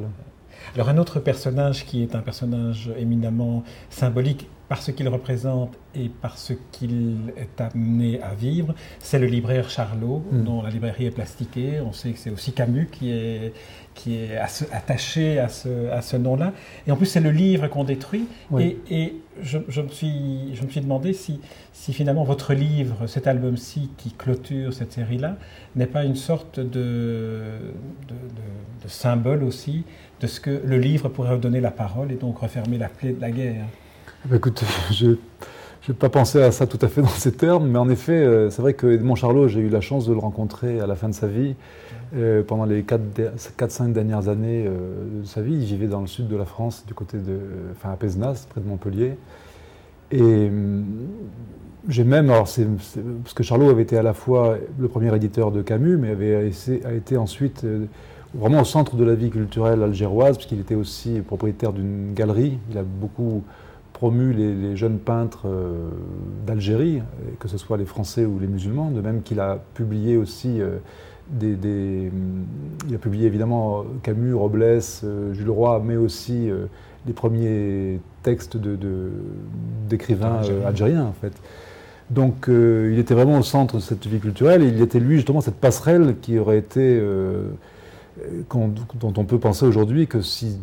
Alors 0.75 0.89
un 0.89 0.97
autre 0.97 1.19
personnage 1.19 1.85
qui 1.85 2.03
est 2.03 2.15
un 2.15 2.19
personnage 2.21 2.91
éminemment 2.97 3.63
symbolique 3.89 4.47
par 4.71 4.81
ce 4.81 4.91
qu'il 4.91 5.09
représente 5.09 5.77
et 5.93 6.07
par 6.07 6.37
ce 6.37 6.53
qu'il 6.71 7.33
est 7.35 7.59
amené 7.59 8.21
à 8.21 8.33
vivre, 8.33 8.73
c'est 8.99 9.19
le 9.19 9.27
libraire 9.27 9.69
Charlot, 9.69 10.23
hmm. 10.31 10.43
dont 10.45 10.61
la 10.61 10.69
librairie 10.69 11.07
est 11.07 11.11
plastiquée. 11.11 11.81
On 11.81 11.91
sait 11.91 12.11
que 12.11 12.17
c'est 12.17 12.29
aussi 12.29 12.53
Camus 12.53 12.87
qui 12.89 13.11
est, 13.11 13.51
qui 13.93 14.15
est 14.15 14.37
attaché 14.71 15.39
à 15.39 15.49
ce, 15.49 15.89
à 15.89 16.01
ce 16.01 16.15
nom-là. 16.15 16.53
Et 16.87 16.91
en 16.93 16.95
plus, 16.95 17.05
c'est 17.05 17.19
le 17.19 17.31
livre 17.31 17.67
qu'on 17.67 17.83
détruit. 17.83 18.29
Et, 18.57 18.77
et 18.89 19.15
je, 19.43 19.57
je, 19.67 19.81
me 19.81 19.89
suis, 19.89 20.55
je 20.55 20.63
me 20.63 20.69
suis 20.69 20.79
demandé 20.79 21.11
si, 21.11 21.41
si 21.73 21.91
finalement 21.91 22.23
votre 22.23 22.53
livre, 22.53 23.07
cet 23.07 23.27
album-ci 23.27 23.89
qui 23.97 24.11
clôture 24.11 24.73
cette 24.73 24.93
série-là, 24.93 25.35
n'est 25.75 25.85
pas 25.85 26.05
une 26.05 26.15
sorte 26.15 26.61
de, 26.61 26.63
de, 26.69 28.13
de, 28.13 28.83
de 28.83 28.87
symbole 28.87 29.43
aussi 29.43 29.83
de 30.21 30.27
ce 30.27 30.39
que 30.39 30.61
le 30.63 30.77
livre 30.77 31.09
pourrait 31.09 31.31
redonner 31.31 31.59
la 31.59 31.71
parole 31.71 32.09
et 32.13 32.15
donc 32.15 32.37
refermer 32.37 32.77
la 32.77 32.87
clé 32.87 33.11
de 33.11 33.19
la 33.19 33.31
guerre. 33.31 33.65
Bah, 34.25 34.35
écoute, 34.35 34.63
je 34.91 35.07
n'ai 35.07 35.95
pas 35.97 36.09
pensé 36.09 36.41
à 36.41 36.51
ça 36.51 36.67
tout 36.67 36.77
à 36.81 36.87
fait 36.87 37.01
dans 37.01 37.07
ces 37.07 37.31
termes, 37.31 37.67
mais 37.67 37.79
en 37.79 37.89
effet, 37.89 38.13
euh, 38.13 38.51
c'est 38.51 38.61
vrai 38.61 38.75
que 38.75 38.85
Edmond 38.85 39.15
Charlot, 39.15 39.47
j'ai 39.47 39.61
eu 39.61 39.69
la 39.69 39.81
chance 39.81 40.05
de 40.05 40.13
le 40.13 40.19
rencontrer 40.19 40.79
à 40.79 40.85
la 40.85 40.95
fin 40.95 41.09
de 41.09 41.13
sa 41.13 41.27
vie. 41.27 41.55
Euh, 42.15 42.43
pendant 42.43 42.65
les 42.65 42.83
4-5 42.83 43.93
dernières 43.93 44.27
années 44.27 44.65
euh, 44.67 45.21
de 45.21 45.25
sa 45.25 45.41
vie, 45.41 45.53
il 45.53 45.65
vivait 45.65 45.87
dans 45.87 46.01
le 46.01 46.07
sud 46.07 46.27
de 46.27 46.35
la 46.35 46.45
France, 46.45 46.83
du 46.85 46.93
côté 46.93 47.17
de, 47.17 47.39
enfin 47.71 47.91
à 47.91 47.95
Pézenas, 47.95 48.45
près 48.47 48.61
de 48.61 48.67
Montpellier. 48.67 49.17
Et 50.11 50.51
j'ai 51.87 52.03
même, 52.03 52.29
alors 52.29 52.43
parce 52.43 53.33
que 53.33 53.43
Charlot 53.43 53.69
avait 53.69 53.83
été 53.83 53.97
à 53.97 54.03
la 54.03 54.13
fois 54.13 54.57
le 54.77 54.87
premier 54.89 55.15
éditeur 55.15 55.51
de 55.51 55.61
Camus, 55.61 55.95
mais 55.95 56.09
avait 56.09 56.51
a 56.83 56.93
été 56.93 57.15
ensuite 57.15 57.65
vraiment 58.33 58.59
au 58.59 58.65
centre 58.65 58.97
de 58.97 59.05
la 59.05 59.15
vie 59.15 59.29
culturelle 59.29 59.81
algéroise, 59.81 60.35
puisqu'il 60.35 60.59
était 60.59 60.75
aussi 60.75 61.21
propriétaire 61.21 61.71
d'une 61.71 62.13
galerie. 62.13 62.59
Il 62.69 62.77
a 62.77 62.83
beaucoup 62.83 63.41
promu 64.01 64.33
les, 64.33 64.75
jeunes 64.75 64.97
peintres 64.97 65.43
euh, 65.45 65.91
d'Algérie, 66.47 67.03
que 67.37 67.47
ce 67.47 67.59
soit 67.59 67.77
les 67.77 67.85
Français 67.85 68.25
ou 68.25 68.39
les 68.39 68.47
musulmans, 68.47 68.89
de 68.89 68.99
même 68.99 69.21
qu'il 69.21 69.39
a 69.39 69.59
publié 69.75 70.17
aussi 70.17 70.59
euh, 70.59 70.77
des, 71.29 72.09
mm, 72.11 72.45
Il 72.89 72.95
a 72.95 72.97
publié 72.97 73.27
évidemment 73.27 73.85
Camus, 74.01 74.33
Robles, 74.33 74.79
euh, 75.03 75.33
Jules 75.35 75.51
Roy, 75.51 75.83
mais 75.85 75.97
aussi 75.97 76.49
les 77.05 77.13
premiers 77.13 77.99
textes 78.23 78.57
d'écrivains 79.87 80.41
de, 80.41 80.65
algériens, 80.65 81.05
en 81.05 81.13
fait. 81.13 81.33
Donc 82.09 82.47
il 82.49 82.97
était 82.97 83.13
vraiment 83.13 83.37
au 83.37 83.43
centre 83.43 83.75
de 83.75 83.81
cette 83.81 84.07
vie 84.07 84.19
culturelle 84.19 84.63
et 84.63 84.67
il 84.67 84.81
était 84.81 84.99
lui 84.99 85.17
justement 85.17 85.41
cette 85.41 85.55
passerelle 85.55 86.15
qui 86.21 86.39
aurait 86.39 86.57
été, 86.57 86.99
dont 88.49 89.13
on 89.15 89.25
peut 89.25 89.39
penser 89.39 89.65
aujourd'hui 89.65 90.07
que 90.07 90.21
si 90.21 90.57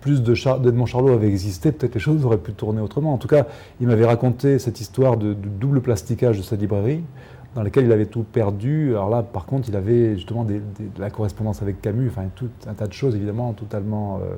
plus 0.00 0.22
d'Edmond 0.22 0.86
Charlot 0.86 1.12
avait 1.12 1.28
existé, 1.28 1.72
peut-être 1.72 1.94
les 1.94 2.00
choses 2.00 2.24
auraient 2.24 2.38
pu 2.38 2.52
tourner 2.52 2.80
autrement. 2.80 3.12
En 3.12 3.18
tout 3.18 3.28
cas, 3.28 3.46
il 3.80 3.86
m'avait 3.86 4.06
raconté 4.06 4.58
cette 4.58 4.80
histoire 4.80 5.16
de, 5.16 5.34
double 5.34 5.80
plasticage 5.80 6.38
de 6.38 6.42
sa 6.42 6.56
librairie, 6.56 7.02
dans 7.54 7.62
laquelle 7.62 7.84
il 7.84 7.92
avait 7.92 8.06
tout 8.06 8.22
perdu. 8.22 8.90
Alors 8.90 9.10
là, 9.10 9.22
par 9.22 9.44
contre, 9.44 9.68
il 9.68 9.76
avait 9.76 10.14
justement 10.14 10.44
de 10.44 10.60
la 10.98 11.10
correspondance 11.10 11.62
avec 11.62 11.82
Camus, 11.82 12.08
enfin 12.08 12.24
tout 12.34 12.48
un 12.66 12.74
tas 12.74 12.86
de 12.86 12.92
choses 12.92 13.14
évidemment 13.14 13.52
totalement, 13.52 14.18
euh, 14.18 14.36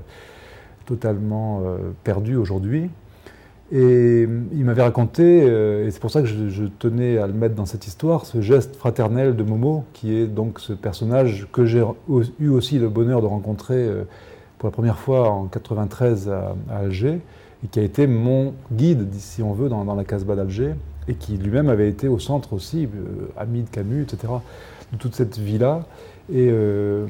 totalement 0.87 1.63
euh, 1.65 1.79
perdues 2.03 2.37
aujourd'hui. 2.37 2.91
Et 3.71 4.29
il 4.53 4.65
m'avait 4.65 4.83
raconté, 4.83 5.43
euh, 5.45 5.87
et 5.87 5.91
c'est 5.91 6.01
pour 6.01 6.11
ça 6.11 6.21
que 6.21 6.27
je, 6.27 6.51
je, 6.51 6.65
tenais 6.65 7.17
à 7.17 7.27
le 7.27 7.33
mettre 7.33 7.55
dans 7.55 7.65
cette 7.65 7.87
histoire, 7.87 8.27
ce 8.27 8.43
geste 8.43 8.77
fraternel 8.77 9.35
de 9.35 9.43
Momo, 9.43 9.85
qui 9.95 10.15
est 10.15 10.27
donc 10.27 10.61
ce 10.61 10.75
personnage 10.75 11.49
que 11.53 11.65
j'ai 11.65 11.83
eu 12.39 12.49
aussi 12.49 12.79
le 12.79 12.91
bonheur 12.91 13.23
de 13.23 13.27
rencontrer 13.27 13.89
pour 14.63 14.69
la 14.69 14.75
première 14.75 14.99
fois 14.99 15.29
en 15.29 15.47
93 15.47 16.31
à, 16.31 16.55
Alger, 16.73 17.19
et 17.65 17.67
qui 17.69 17.81
a 17.81 17.83
été 17.83 18.07
mon 18.07 18.55
guide, 18.71 19.09
si 19.19 19.43
on 19.43 19.53
veut, 19.53 19.69
dans, 19.69 19.93
la 19.93 20.05
Casbah 20.05 20.37
d'Alger, 20.37 20.75
et 21.09 21.15
qui 21.15 21.33
lui-même 21.33 21.69
avait 21.69 21.89
été 21.89 22.07
au 22.07 22.21
centre 22.21 22.53
aussi, 22.53 22.85
euh, 22.85 23.27
ami 23.37 23.63
de 23.63 23.69
Camus, 23.69 24.03
etc., 24.03 24.35
de 24.93 24.99
toute 24.99 25.17
cette 25.17 25.37
vie-là. 25.37 25.85
Et 26.33 26.49
euh, 26.49 27.07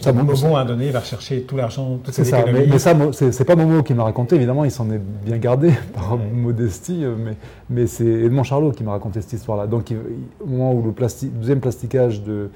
ça, 0.00 0.14
Momo, 0.14 0.56
à 0.56 0.60
un 0.60 0.64
donné, 0.64 0.90
va 0.92 1.02
chercher 1.02 1.42
tout 1.42 1.58
l'argent, 1.58 1.98
toutes 2.02 2.14
ses 2.14 2.24
ça, 2.24 2.40
économies. 2.40 2.60
Mais, 2.60 2.72
mais 2.72 2.78
ça, 2.78 2.94
c'est 3.12 3.44
pas 3.44 3.54
Momo 3.54 3.82
qui 3.82 3.92
m'a 3.92 4.04
raconté, 4.04 4.36
évidemment, 4.36 4.64
il 4.64 4.70
s'en 4.70 4.90
est 4.90 5.00
bien 5.26 5.36
gardé 5.36 5.74
par 5.92 6.16
modestie, 6.16 7.04
euh, 7.04 7.16
mais, 7.18 7.36
mais 7.68 7.86
c'est 7.86 8.06
Edmond 8.06 8.44
Charlot 8.44 8.72
qui 8.72 8.82
m'a 8.82 8.92
raconté 8.92 9.20
cette 9.20 9.34
histoire-là. 9.34 9.66
Donc, 9.66 9.92
au 10.40 10.46
moment 10.46 10.72
où 10.72 10.82
le 10.82 11.28
deuxième 11.38 11.60
plasticage 11.60 12.22
de, 12.22 12.48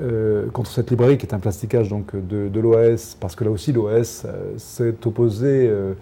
euh, 0.00 0.48
contre 0.50 0.70
cette 0.70 0.90
librairie 0.90 1.18
qui 1.18 1.26
est 1.26 1.34
un 1.34 1.38
plasticage 1.38 1.88
donc, 1.88 2.14
de, 2.14 2.60
l'OS, 2.60 3.16
parce 3.18 3.34
que 3.34 3.44
là 3.44 3.50
aussi 3.50 3.72
l'OS 3.72 4.24
euh, 4.24 4.54
s'est 4.56 4.94
opposé 5.06 5.68
euh, 5.68 5.94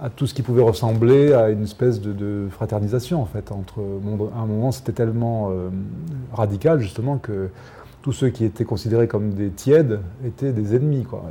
à 0.00 0.10
tout 0.10 0.26
ce 0.26 0.34
qui 0.34 0.42
pouvait 0.42 0.62
ressembler 0.62 1.32
à 1.32 1.50
une 1.50 1.64
espèce 1.64 2.00
de, 2.00 2.46
fraternisation 2.50 3.22
en 3.22 3.26
fait. 3.26 3.52
Entre, 3.52 3.80
à 4.34 4.40
un 4.40 4.46
moment 4.46 4.72
c'était 4.72 4.92
tellement 4.92 5.52
radical 6.32 6.80
justement 6.80 7.18
que 7.18 7.48
tous 8.02 8.12
ceux 8.12 8.28
qui 8.28 8.44
étaient 8.44 8.64
considérés 8.64 9.06
comme 9.06 9.30
des 9.30 9.50
tièdes 9.50 10.00
étaient 10.26 10.52
des 10.52 10.74
ennemis. 10.74 11.04
Quoi. 11.04 11.22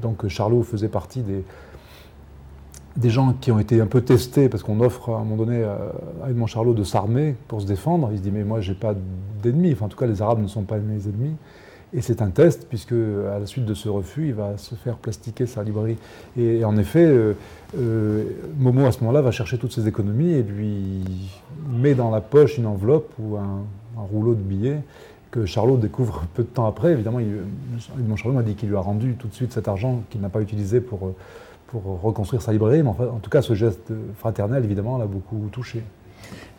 donc 0.00 0.26
Charlot 0.28 0.62
faisait 0.62 0.88
partie 0.88 1.22
des, 1.22 1.44
des 2.96 3.10
gens 3.10 3.34
qui 3.40 3.50
ont 3.50 3.58
été 3.58 3.80
un 3.80 3.86
peu 3.86 4.00
testés, 4.02 4.48
parce 4.48 4.62
qu'on 4.62 4.80
offre 4.80 5.10
à 5.10 5.16
un 5.16 5.24
moment 5.24 5.44
donné 5.44 5.64
à 5.64 6.28
Edmond 6.30 6.46
Charlot 6.46 6.74
de 6.74 6.84
s'armer 6.84 7.34
pour 7.48 7.60
se 7.60 7.66
défendre. 7.66 8.10
Il 8.12 8.18
se 8.18 8.22
dit 8.22 8.30
Mais 8.30 8.44
moi, 8.44 8.60
j'ai 8.60 8.74
pas 8.74 8.94
d'ennemis. 9.42 9.72
Enfin, 9.72 9.86
en 9.86 9.88
tout 9.88 9.98
cas, 9.98 10.06
les 10.06 10.22
Arabes 10.22 10.40
ne 10.40 10.46
sont 10.46 10.62
pas 10.62 10.78
mes 10.78 11.08
ennemis. 11.08 11.34
Et 11.96 12.02
c'est 12.02 12.22
un 12.22 12.30
test, 12.30 12.66
puisque 12.68 12.92
à 12.92 13.38
la 13.38 13.46
suite 13.46 13.64
de 13.64 13.74
ce 13.74 13.88
refus, 13.88 14.28
il 14.28 14.34
va 14.34 14.56
se 14.56 14.74
faire 14.74 14.96
plastiquer 14.96 15.46
sa 15.46 15.62
librairie. 15.62 15.96
Et, 16.36 16.64
en 16.64 16.76
effet, 16.76 17.04
euh, 17.04 17.34
euh, 17.78 18.24
Momo, 18.58 18.84
à 18.86 18.92
ce 18.92 18.98
moment-là, 19.00 19.22
va 19.22 19.30
chercher 19.30 19.58
toutes 19.58 19.72
ses 19.72 19.86
économies 19.86 20.32
et 20.32 20.42
lui 20.42 21.04
met 21.70 21.94
dans 21.94 22.10
la 22.10 22.20
poche 22.20 22.58
une 22.58 22.66
enveloppe 22.66 23.12
ou 23.20 23.36
un, 23.36 23.62
rouleau 23.96 24.34
de 24.34 24.40
billets 24.40 24.80
que 25.30 25.46
Charlot 25.46 25.76
découvre 25.76 26.24
peu 26.34 26.42
de 26.42 26.48
temps 26.48 26.66
après. 26.66 26.92
Évidemment, 26.92 27.20
il, 27.20 27.28
Edmond 27.96 28.16
Charlot 28.16 28.34
m'a 28.34 28.42
dit 28.42 28.54
qu'il 28.54 28.70
lui 28.70 28.76
a 28.76 28.80
rendu 28.80 29.14
tout 29.14 29.28
de 29.28 29.34
suite 29.34 29.52
cet 29.52 29.68
argent 29.68 30.02
qu'il 30.10 30.20
n'a 30.20 30.28
pas 30.28 30.40
utilisé 30.40 30.80
pour, 30.80 31.14
pour 31.80 32.00
reconstruire 32.00 32.40
sa 32.40 32.52
librairie. 32.52 32.82
Mais 32.82 32.90
en 32.90 33.18
tout 33.18 33.30
cas, 33.30 33.42
ce 33.42 33.54
geste 33.54 33.92
fraternel, 34.16 34.64
évidemment, 34.64 34.96
l'a 34.96 35.06
beaucoup 35.06 35.48
touché. 35.50 35.82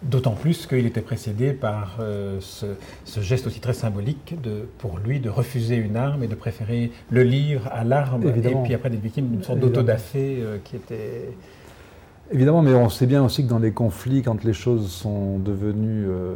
D'autant 0.03 0.33
plus 0.33 0.67
qu'il 0.67 0.85
était 0.85 1.01
précédé 1.01 1.53
par 1.53 1.97
euh, 1.99 2.39
ce, 2.41 3.21
geste 3.21 3.47
aussi 3.47 3.59
très 3.61 3.73
symbolique 3.73 4.39
de, 4.41 4.67
pour 4.77 4.99
lui 4.99 5.19
de 5.19 5.29
refuser 5.29 5.77
une 5.77 5.95
arme 5.95 6.21
et 6.21 6.27
de 6.27 6.35
préférer 6.35 6.91
le 7.09 7.23
livre 7.23 7.67
à 7.71 7.83
l'arme 7.83 8.27
et 8.27 8.31
puis 8.63 8.73
après 8.73 8.89
d'être 8.89 9.01
victime 9.01 9.29
d'une 9.29 9.43
sorte 9.43 9.59
d'autodafé 9.59 10.37
euh, 10.39 10.57
qui 10.63 10.75
était... 10.75 11.31
Évidemment, 12.31 12.61
mais 12.61 12.73
on 12.73 12.89
sait 12.89 13.07
bien 13.07 13.23
aussi 13.23 13.43
que 13.43 13.49
dans 13.49 13.59
les 13.59 13.71
conflits, 13.71 14.21
quand 14.21 14.43
les 14.43 14.53
choses 14.53 14.91
sont 14.91 15.39
devenues 15.39 16.05
euh, 16.07 16.35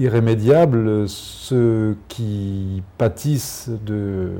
irrémédiables, 0.00 1.08
ceux 1.08 1.96
qui 2.08 2.82
pâtissent 2.96 3.70
de, 3.84 4.30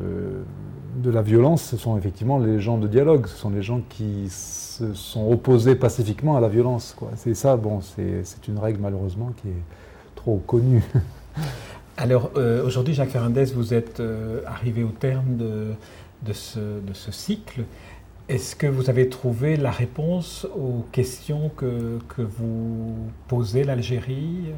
la 1.04 1.22
violence, 1.22 1.62
ce 1.62 1.76
sont 1.76 1.98
effectivement 1.98 2.38
les 2.38 2.60
gens 2.60 2.78
de 2.78 2.88
dialogue, 2.88 3.26
ce 3.26 3.36
sont 3.36 3.50
les 3.50 3.62
gens 3.62 3.82
qui 3.88 4.28
se 4.28 4.94
sont 4.94 5.30
opposés 5.30 5.74
pacifiquement 5.74 6.36
à 6.36 6.40
la 6.40 6.48
violence. 6.48 6.96
C'est 7.16 7.34
ça, 7.34 7.56
bon, 7.56 7.80
c'est 7.80 8.48
une 8.48 8.58
règle 8.58 8.80
malheureusement 8.80 9.32
qui 9.42 9.48
est 9.48 9.62
trop 10.14 10.42
connue. 10.46 10.82
Alors 11.96 12.30
euh, 12.36 12.64
aujourd'hui, 12.64 12.94
Jacques 12.94 13.10
Ferrandez, 13.10 13.44
vous 13.54 13.74
êtes 13.74 14.00
euh, 14.00 14.40
arrivé 14.46 14.82
au 14.82 14.88
terme 14.88 15.36
de, 15.36 15.74
de, 16.22 16.32
ce, 16.32 16.58
de 16.58 16.94
ce 16.94 17.12
cycle. 17.12 17.64
Est-ce 18.30 18.56
que 18.56 18.66
vous 18.66 18.88
avez 18.88 19.08
trouvé 19.10 19.56
la 19.56 19.70
réponse 19.70 20.46
aux 20.56 20.86
questions 20.92 21.50
que, 21.56 21.98
que 22.08 22.22
vous 22.22 22.94
posez 23.28 23.64
l'Algérie? 23.64 24.52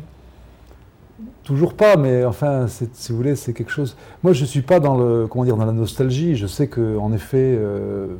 Toujours 1.44 1.74
pas, 1.74 1.96
mais 1.96 2.24
enfin, 2.24 2.66
si 2.68 3.11
vous 3.11 3.16
voulez, 3.18 3.35
c'est 3.35 3.52
quelque 3.52 3.72
chose. 3.72 3.96
Moi, 4.22 4.32
je 4.32 4.42
ne 4.42 4.46
suis 4.46 4.62
pas 4.62 4.78
dans, 4.78 4.96
le, 4.96 5.26
comment 5.26 5.44
dire, 5.44 5.56
dans 5.56 5.66
la 5.66 5.72
nostalgie. 5.72 6.37
Je 6.37 6.46
sais 6.46 6.68
qu'en 6.68 7.12
effet, 7.12 7.56
euh, 7.58 8.14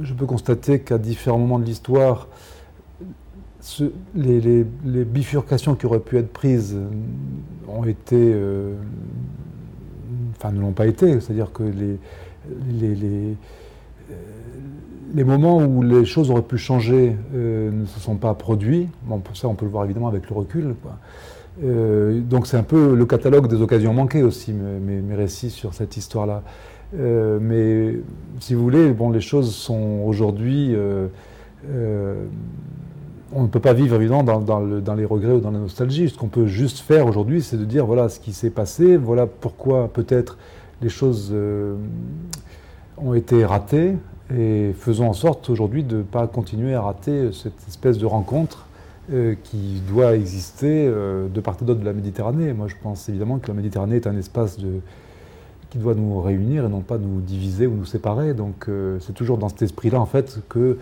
je 0.00 0.14
peux 0.14 0.24
constater 0.24 0.80
qu'à 0.80 0.96
différents 0.96 1.38
moments 1.38 1.58
de 1.58 1.64
l'histoire, 1.64 2.28
les, 4.14 4.64
bifurcations 5.04 5.74
qui 5.74 5.86
auraient 5.86 6.00
pu 6.00 6.16
être 6.16 6.32
prises 6.32 6.76
ont 7.68 7.84
été. 7.84 8.16
Euh, 8.16 8.74
ne 10.50 10.60
l'ont 10.60 10.72
pas 10.72 10.86
été. 10.86 11.20
C'est-à-dire 11.20 11.52
que 11.52 11.62
les, 11.62 11.98
les, 15.14 15.24
moments 15.24 15.58
où 15.58 15.82
les 15.82 16.04
choses 16.04 16.30
auraient 16.30 16.42
pu 16.42 16.58
changer 16.58 17.16
euh, 17.34 17.70
ne 17.70 17.86
se 17.86 18.00
sont 18.00 18.16
pas 18.16 18.34
produits. 18.34 18.88
Bon, 19.04 19.22
ça, 19.34 19.48
on 19.48 19.54
peut 19.54 19.66
le 19.66 19.70
voir 19.70 19.84
évidemment 19.84 20.08
avec 20.08 20.28
le 20.28 20.34
recul. 20.34 20.74
Euh, 21.62 22.20
donc 22.20 22.46
c'est 22.46 22.56
un 22.56 22.62
peu 22.62 22.94
le 22.94 23.04
catalogue 23.06 23.46
des 23.46 23.60
occasions 23.60 23.92
manquées 23.92 24.22
aussi, 24.22 24.52
mes, 24.52 25.14
récits 25.14 25.50
sur 25.50 25.74
cette 25.74 25.96
histoire-là. 25.96 26.42
Euh, 26.98 27.38
mais 27.40 27.98
si 28.40 28.54
vous 28.54 28.62
voulez, 28.62 28.92
bon, 28.92 29.10
les 29.10 29.20
choses 29.20 29.54
sont 29.54 30.02
aujourd'hui... 30.04 30.74
Euh, 30.74 31.08
on 33.34 33.44
ne 33.44 33.48
peut 33.48 33.60
pas 33.60 33.72
vivre 33.72 33.96
évidemment 33.96 34.24
dans, 34.24 34.40
dans, 34.40 34.94
les 34.94 35.04
regrets 35.06 35.32
ou 35.32 35.40
dans 35.40 35.52
la 35.52 35.58
nostalgie. 35.58 36.10
Ce 36.10 36.18
qu'on 36.18 36.28
peut 36.28 36.46
juste 36.46 36.80
faire 36.80 37.06
aujourd'hui, 37.06 37.40
c'est 37.40 37.56
de 37.56 37.64
dire 37.64 37.86
voilà 37.86 38.10
ce 38.10 38.20
qui 38.20 38.34
s'est 38.34 38.50
passé, 38.50 38.98
voilà 38.98 39.26
pourquoi 39.26 39.88
peut-être 39.88 40.36
les 40.82 40.90
choses 40.90 41.34
ont 42.98 43.14
été 43.14 43.46
ratées, 43.46 43.96
et 44.36 44.74
faisons 44.78 45.08
en 45.08 45.14
sorte 45.14 45.48
aujourd'hui 45.48 45.82
de 45.82 45.98
ne 45.98 46.02
pas 46.02 46.26
continuer 46.26 46.74
à 46.74 46.82
rater 46.82 47.30
cette 47.32 47.66
espèce 47.68 47.96
de 47.96 48.04
rencontre 48.04 48.66
euh, 49.10 49.34
qui 49.42 49.82
doit 49.88 50.14
exister 50.14 50.86
euh, 50.86 51.26
de 51.26 51.40
part 51.40 51.56
et 51.60 51.64
d'autre 51.64 51.80
de 51.80 51.84
la 51.84 51.92
Méditerranée. 51.92 52.52
Moi, 52.52 52.68
je 52.68 52.76
pense 52.80 53.08
évidemment 53.08 53.40
que 53.40 53.48
la 53.48 53.54
Méditerranée 53.54 53.96
est 53.96 54.06
un 54.06 54.16
espace 54.16 54.58
qui 55.70 55.78
doit 55.78 55.96
nous 55.96 56.20
réunir 56.20 56.66
et 56.66 56.68
non 56.68 56.82
pas 56.82 56.98
nous 56.98 57.20
diviser 57.20 57.66
ou 57.66 57.74
nous 57.74 57.84
séparer. 57.84 58.32
Donc, 58.32 58.66
euh, 58.68 58.98
c'est 59.00 59.12
toujours 59.12 59.38
dans 59.38 59.48
cet 59.48 59.62
esprit-là, 59.62 60.00
en 60.00 60.06
fait, 60.06 60.38
que 60.48 60.78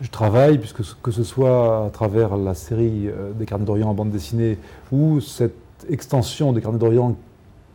je 0.00 0.08
travaille, 0.08 0.56
puisque 0.56 0.80
que 1.02 1.10
ce 1.10 1.22
soit 1.22 1.84
à 1.84 1.90
travers 1.90 2.38
la 2.38 2.54
série 2.54 3.10
des 3.38 3.44
carnets 3.44 3.66
d'Orient 3.66 3.90
en 3.90 3.94
bande 3.94 4.12
dessinée 4.12 4.56
ou 4.90 5.20
cette 5.20 5.52
extension 5.90 6.54
des 6.54 6.62
carnets 6.62 6.78
d'Orient 6.78 7.16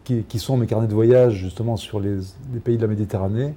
qui, 0.03 0.39
sont 0.39 0.57
mes 0.57 0.65
carnets 0.65 0.87
de 0.87 0.93
voyage, 0.95 1.35
justement, 1.35 1.77
sur 1.77 1.99
les, 1.99 2.15
les 2.51 2.59
pays 2.59 2.77
de 2.77 2.81
la 2.81 2.87
Méditerranée. 2.87 3.53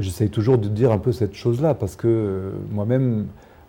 J'essaye 0.00 0.28
toujours 0.28 0.58
de 0.58 0.68
dire 0.68 0.92
un 0.92 0.98
peu 0.98 1.12
cette 1.12 1.34
chose-là, 1.34 1.72
parce 1.72 1.96
que 1.96 2.50
moi-même, 2.72 3.26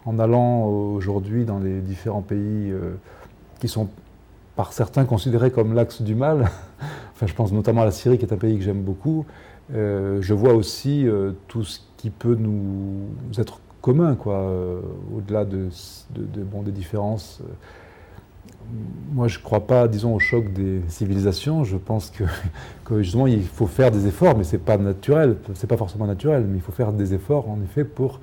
en 0.08 0.20
allant 0.20 0.66
aujourd'hui 0.66 1.44
dans 1.44 1.60
les 1.60 1.82
différents 1.82 2.22
pays 2.22 2.72
euh, 2.72 2.96
qui 3.60 3.68
sont 3.68 3.90
par 4.56 4.72
certains 4.72 5.04
considérés 5.04 5.52
comme 5.52 5.74
l'axe 5.76 6.02
du 6.02 6.16
mal, 6.16 6.50
enfin 7.14 7.28
je 7.28 7.34
pense 7.34 7.52
notamment 7.52 7.82
à 7.82 7.86
la 7.86 7.92
Syrie 7.92 8.18
qui 8.18 8.26
est 8.26 8.34
un 8.34 8.38
pays 8.38 8.58
que 8.58 8.64
j'aime 8.64 8.82
beaucoup, 8.82 9.26
euh, 9.74 10.20
je 10.22 10.34
vois 10.34 10.54
aussi 10.54 11.06
euh, 11.06 11.34
tout 11.50 11.64
ce 11.64 11.82
qui 11.98 12.10
peut 12.10 12.36
nous 12.36 13.10
être 13.38 13.60
commun, 13.82 14.16
quoi, 14.16 14.50
au-delà 15.16 15.46
de, 15.46 15.70
des 16.10 16.72
différences. 16.72 17.42
Moi, 19.14 19.30
je 19.30 19.38
ne 19.38 19.44
crois 19.44 19.66
pas, 19.66 19.88
disons, 19.88 20.14
au 20.14 20.20
choc 20.20 20.52
des 20.52 20.82
civilisations. 20.90 21.64
Je 21.64 21.78
pense 21.78 22.10
que, 22.10 22.26
il 23.28 23.44
faut 23.46 23.68
faire 23.68 23.92
des 23.92 24.08
efforts, 24.08 24.38
mais 24.38 24.44
c'est 24.44 24.58
pas 24.58 24.78
naturel. 24.78 25.38
C'est 25.54 25.68
pas 25.68 25.78
forcément 25.78 26.06
naturel, 26.06 26.46
mais 26.50 26.58
il 26.58 26.62
faut 26.62 26.74
faire 26.74 26.92
des 26.92 27.14
efforts, 27.14 27.50
en 27.50 27.62
effet, 27.62 27.86
pour 27.86 28.20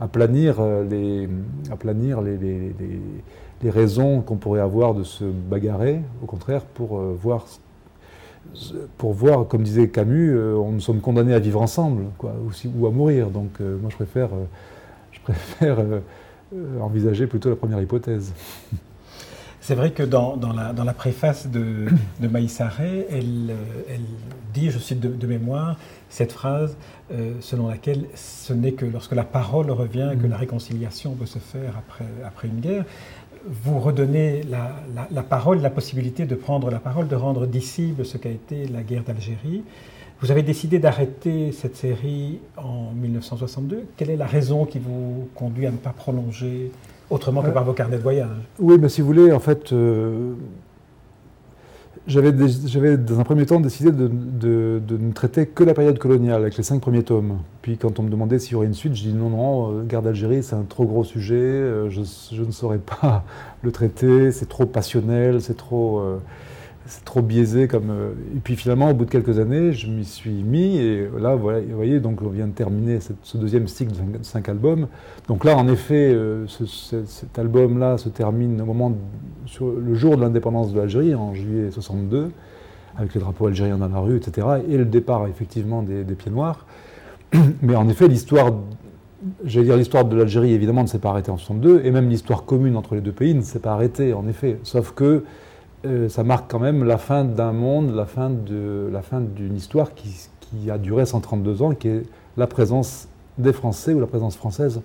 aplanir 0.00 0.56
euh, 0.60 0.84
les, 0.84 1.28
les, 3.62 3.70
raisons 3.70 4.20
qu'on 4.20 4.36
pourrait 4.36 4.60
avoir 4.60 4.94
de 4.94 5.02
se 5.02 5.24
bagarrer, 5.24 6.00
au 6.22 6.26
contraire, 6.26 6.62
pour 6.62 6.98
euh, 6.98 7.16
voir, 7.20 7.46
pour 8.98 9.12
voir, 9.12 9.48
comme 9.48 9.62
disait 9.62 9.88
Camus, 9.88 10.34
euh, 10.34 10.54
on 10.54 10.72
nous 10.72 10.80
sommes 10.80 11.00
condamnés 11.00 11.34
à 11.34 11.38
vivre 11.38 11.60
ensemble, 11.60 12.04
ou 12.22 12.86
à 12.86 12.90
mourir. 12.90 13.30
Donc 13.30 13.60
moi 13.60 13.90
je 13.90 13.96
préfère 13.96 14.30
envisager 16.80 17.26
plutôt 17.26 17.50
la 17.50 17.56
première 17.56 17.80
hypothèse. 17.80 18.32
C'est 19.66 19.74
vrai 19.74 19.90
que 19.90 20.04
dans, 20.04 20.36
dans, 20.36 20.52
la, 20.52 20.72
dans, 20.72 20.84
la, 20.84 20.92
préface 20.92 21.48
de, 21.48 21.86
de 22.20 22.28
Maïs 22.28 22.62
elle, 23.10 23.52
elle, 23.90 24.00
dit, 24.54 24.70
je 24.70 24.78
cite 24.78 25.00
de 25.00 25.26
mémoire, 25.26 25.76
cette 26.08 26.30
phrase 26.30 26.76
euh, 27.10 27.32
selon 27.40 27.66
laquelle 27.66 28.04
ce 28.14 28.52
n'est 28.52 28.74
que 28.74 28.86
lorsque 28.86 29.16
la 29.16 29.24
parole 29.24 29.72
revient 29.72 30.12
que 30.22 30.24
mm. 30.28 30.30
la 30.30 30.36
réconciliation 30.36 31.14
peut 31.14 31.26
se 31.26 31.40
faire 31.40 31.74
après, 31.76 32.04
après 32.24 32.46
une 32.46 32.60
guerre. 32.60 32.84
Vous 33.64 33.80
redonnez 33.80 34.44
la, 34.44 34.76
la, 35.10 35.22
parole, 35.24 35.60
la 35.60 35.70
possibilité 35.70 36.26
de 36.26 36.36
prendre 36.36 36.70
la 36.70 36.78
parole, 36.78 37.08
de 37.08 37.16
rendre 37.16 37.44
dissible 37.44 38.06
ce 38.06 38.18
qu'a 38.18 38.30
été 38.30 38.68
la 38.68 38.84
guerre 38.84 39.02
d'Algérie. 39.02 39.64
Vous 40.20 40.30
avez 40.30 40.44
décidé 40.44 40.78
d'arrêter 40.78 41.50
cette 41.50 41.74
série 41.74 42.38
en 42.56 42.92
1962. 42.92 43.84
Quelle 43.96 44.10
est 44.10 44.16
la 44.16 44.26
raison 44.26 44.64
qui 44.64 44.78
vous 44.78 45.28
conduit 45.34 45.66
à 45.66 45.72
ne 45.72 45.76
pas 45.76 45.90
prolonger 45.90 46.70
autrement 47.10 47.42
que 47.42 47.50
par 47.50 47.64
vos 47.64 47.72
carnets 47.72 47.98
de 47.98 48.02
voyage 48.02 48.28
Oui, 48.58 48.76
mais 48.80 48.88
si 48.88 49.00
vous 49.00 49.06
voulez, 49.06 49.32
en 49.32 49.40
fait, 49.40 49.72
euh, 49.72 50.34
j'avais, 52.06 52.96
dans 52.96 53.18
un 53.18 53.24
premier 53.24 53.46
temps 53.46 53.58
décidé 53.58 53.90
de, 53.90 54.08
ne 54.88 55.12
traiter 55.12 55.46
que 55.46 55.64
la 55.64 55.74
période 55.74 55.98
coloniale 55.98 56.42
avec 56.42 56.56
les 56.56 56.62
cinq 56.62 56.80
premiers 56.80 57.02
tomes. 57.02 57.38
Puis 57.62 57.78
quand 57.78 57.98
on 57.98 58.04
me 58.04 58.10
demandait 58.10 58.38
s'il 58.38 58.52
y 58.52 58.54
aurait 58.54 58.66
une 58.66 58.74
suite, 58.74 58.94
je 58.94 59.02
dis 59.02 59.12
non, 59.12 59.30
non, 59.30 59.72
euh, 59.72 59.82
Guerre 59.82 60.02
d'Algérie, 60.02 60.42
c'est 60.42 60.54
un 60.54 60.62
trop 60.62 60.84
gros 60.84 61.02
sujet, 61.02 61.34
euh, 61.34 61.90
je, 61.90 62.00
ne 62.42 62.50
saurais 62.52 62.78
pas 62.78 63.24
le 63.62 63.72
traiter, 63.72 64.30
c'est 64.30 64.48
trop 64.48 64.66
passionnel, 64.66 65.40
c'est 65.40 65.56
trop... 65.56 66.00
Euh, 66.00 66.18
c'est 66.86 67.04
trop 67.04 67.22
biaisé. 67.22 67.68
Euh, 67.72 68.12
et 68.34 68.40
puis 68.42 68.56
finalement, 68.56 68.90
au 68.90 68.94
bout 68.94 69.04
de 69.04 69.10
quelques 69.10 69.38
années, 69.38 69.72
je 69.72 69.88
m'y 69.88 70.04
suis 70.04 70.42
mis 70.42 70.78
et 70.78 71.08
là, 71.18 71.34
vous 71.34 71.50
voyez, 71.74 72.00
donc 72.00 72.20
on 72.22 72.28
vient 72.28 72.46
de 72.46 72.52
terminer 72.52 72.98
ce 73.00 73.36
deuxième 73.36 73.66
cycle 73.66 73.92
de 73.92 74.24
cinq, 74.24 74.48
albums. 74.48 74.88
Donc 75.28 75.44
là, 75.44 75.56
en 75.56 75.68
effet, 75.68 76.12
euh, 76.14 76.46
cet 76.46 77.38
album-là 77.38 77.98
se 77.98 78.08
termine 78.08 78.60
au 78.60 78.66
moment 78.66 78.92
sur 79.46 79.70
le 79.72 79.94
jour 79.94 80.16
de 80.16 80.22
l'indépendance 80.22 80.72
de 80.72 80.78
l'Algérie, 80.78 81.14
en 81.14 81.34
juillet 81.34 81.70
62, 81.70 82.30
avec 82.96 83.14
les 83.14 83.20
drapeaux 83.20 83.46
algériens 83.46 83.78
dans 83.78 83.88
la 83.88 83.98
rue, 83.98 84.16
etc. 84.16 84.46
Et 84.68 84.76
le 84.76 84.84
départ, 84.84 85.26
effectivement, 85.26 85.82
des, 85.82 86.04
Pieds 86.04 86.30
Noirs. 86.30 86.66
Mais 87.62 87.76
en 87.76 87.88
effet, 87.88 88.08
l'histoire 88.08 88.52
j'allais 89.44 89.64
dire 89.64 89.76
l'histoire 89.76 90.04
de 90.04 90.16
l'Algérie, 90.16 90.52
évidemment, 90.52 90.82
ne 90.82 90.86
s'est 90.86 90.98
pas 90.98 91.10
arrêtée 91.10 91.30
en 91.30 91.36
62, 91.36 91.82
et 91.84 91.90
même 91.90 92.08
l'histoire 92.08 92.44
commune 92.44 92.76
entre 92.76 92.94
les 92.94 93.00
deux 93.00 93.12
pays 93.12 93.34
ne 93.34 93.40
s'est 93.40 93.58
pas 93.58 93.72
arrêtée, 93.72 94.12
en 94.12 94.28
effet. 94.28 94.58
Sauf 94.62 94.92
que 94.92 95.24
euh, 95.86 96.08
ça 96.08 96.24
marque 96.24 96.50
quand 96.50 96.58
même 96.58 96.84
la 96.84 96.98
fin 96.98 97.24
d'un 97.24 97.52
monde, 97.52 97.94
la 97.94 98.04
fin, 98.06 98.30
d'une 98.30 99.56
histoire 99.56 99.92
qui, 99.94 100.70
a 100.70 100.78
duré 100.78 101.06
132 101.06 101.62
ans, 101.62 101.74
qui 101.74 101.88
est 101.88 102.02
la 102.36 102.46
présence 102.46 103.08
des 103.38 103.52
Français 103.52 103.92
ou 103.94 104.00
la 104.00 104.06
présence 104.06 104.36
française 104.36 104.80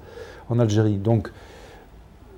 en 0.50 0.60
Algérie. 0.60 0.98
Donc, 0.98 1.32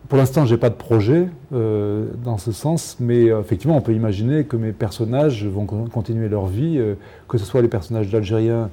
pour 0.10 0.18
l'instant, 0.18 0.46
je 0.46 0.54
n'ai 0.54 0.60
pas 0.60 0.70
de 0.70 0.76
projet 0.76 1.30
euh, 1.54 2.08
dans 2.24 2.38
ce 2.38 2.52
sens, 2.52 2.98
mais 3.00 3.30
euh, 3.30 3.40
effectivement, 3.40 3.78
on 3.78 3.82
peut 3.82 3.94
imaginer 3.94 4.44
que 4.44 4.58
mes 4.58 4.72
personnages 4.72 5.46
vont 5.46 5.66
continuer 5.66 6.30
leur 6.30 6.48
vie, 6.48 6.82
que 7.28 7.38
ce 7.38 7.46
soit 7.46 7.62
les 7.62 7.68
personnages 7.68 8.10
d'Algériens 8.10 8.70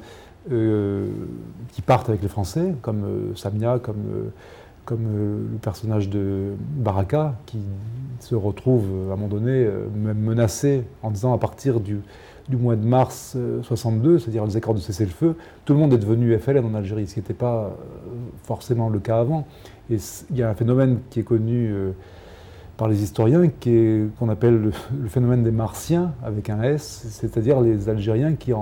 qui 0.49 1.83
partent 1.83 2.09
avec 2.09 2.23
les 2.23 2.29
Français, 2.29 2.75
comme 2.83 3.33
Samia, 3.37 3.79
comme, 3.79 4.31
comme 4.91 5.47
le 5.53 5.59
personnage 5.59 6.09
de 6.09 6.55
Baraka, 6.59 7.37
qui 7.47 7.61
se 8.19 8.35
retrouve 8.35 8.85
à 9.09 9.13
un 9.13 9.17
moment 9.17 9.29
donné 9.29 9.69
même 9.95 10.19
menacé 10.19 10.83
en 11.05 11.13
disant 11.13 11.33
à 11.33 11.39
partir 11.39 11.79
du, 11.79 12.01
du 12.49 12.57
mois 12.57 12.75
de 12.75 12.85
mars 12.85 13.37
62, 13.63 14.19
c'est-à-dire 14.19 14.45
les 14.45 14.57
accords 14.57 14.75
de 14.75 14.81
cessez-le-feu, 14.81 15.37
tout 15.65 15.75
le 15.75 15.79
monde 15.79 15.93
est 15.93 15.99
devenu 15.99 16.37
FLN 16.37 16.65
en 16.65 16.75
Algérie, 16.75 17.07
ce 17.07 17.15
qui 17.15 17.21
n'était 17.21 17.35
pas 17.35 17.71
forcément 18.43 18.89
le 18.89 18.99
cas 18.99 19.21
avant. 19.21 19.47
Et 19.91 19.99
il 20.31 20.37
y 20.37 20.43
a 20.43 20.51
un 20.51 20.55
phénomène 20.55 20.99
qui 21.09 21.21
est 21.21 21.25
connu 21.25 21.71
euh, 21.71 21.93
par 22.77 22.89
les 22.89 23.05
historiens 23.05 23.49
qu'on 24.19 24.29
appelle 24.29 24.61
le, 24.61 24.73
phénomène 25.09 25.45
des 25.45 25.53
Martiens 25.53 26.15
avec 26.25 26.51
un 26.51 26.63
S, 26.63 27.07
c'est-à-dire 27.11 27.61
les 27.61 27.89
Algériens 27.89 28.35
qui, 28.35 28.53
euh, 28.53 28.57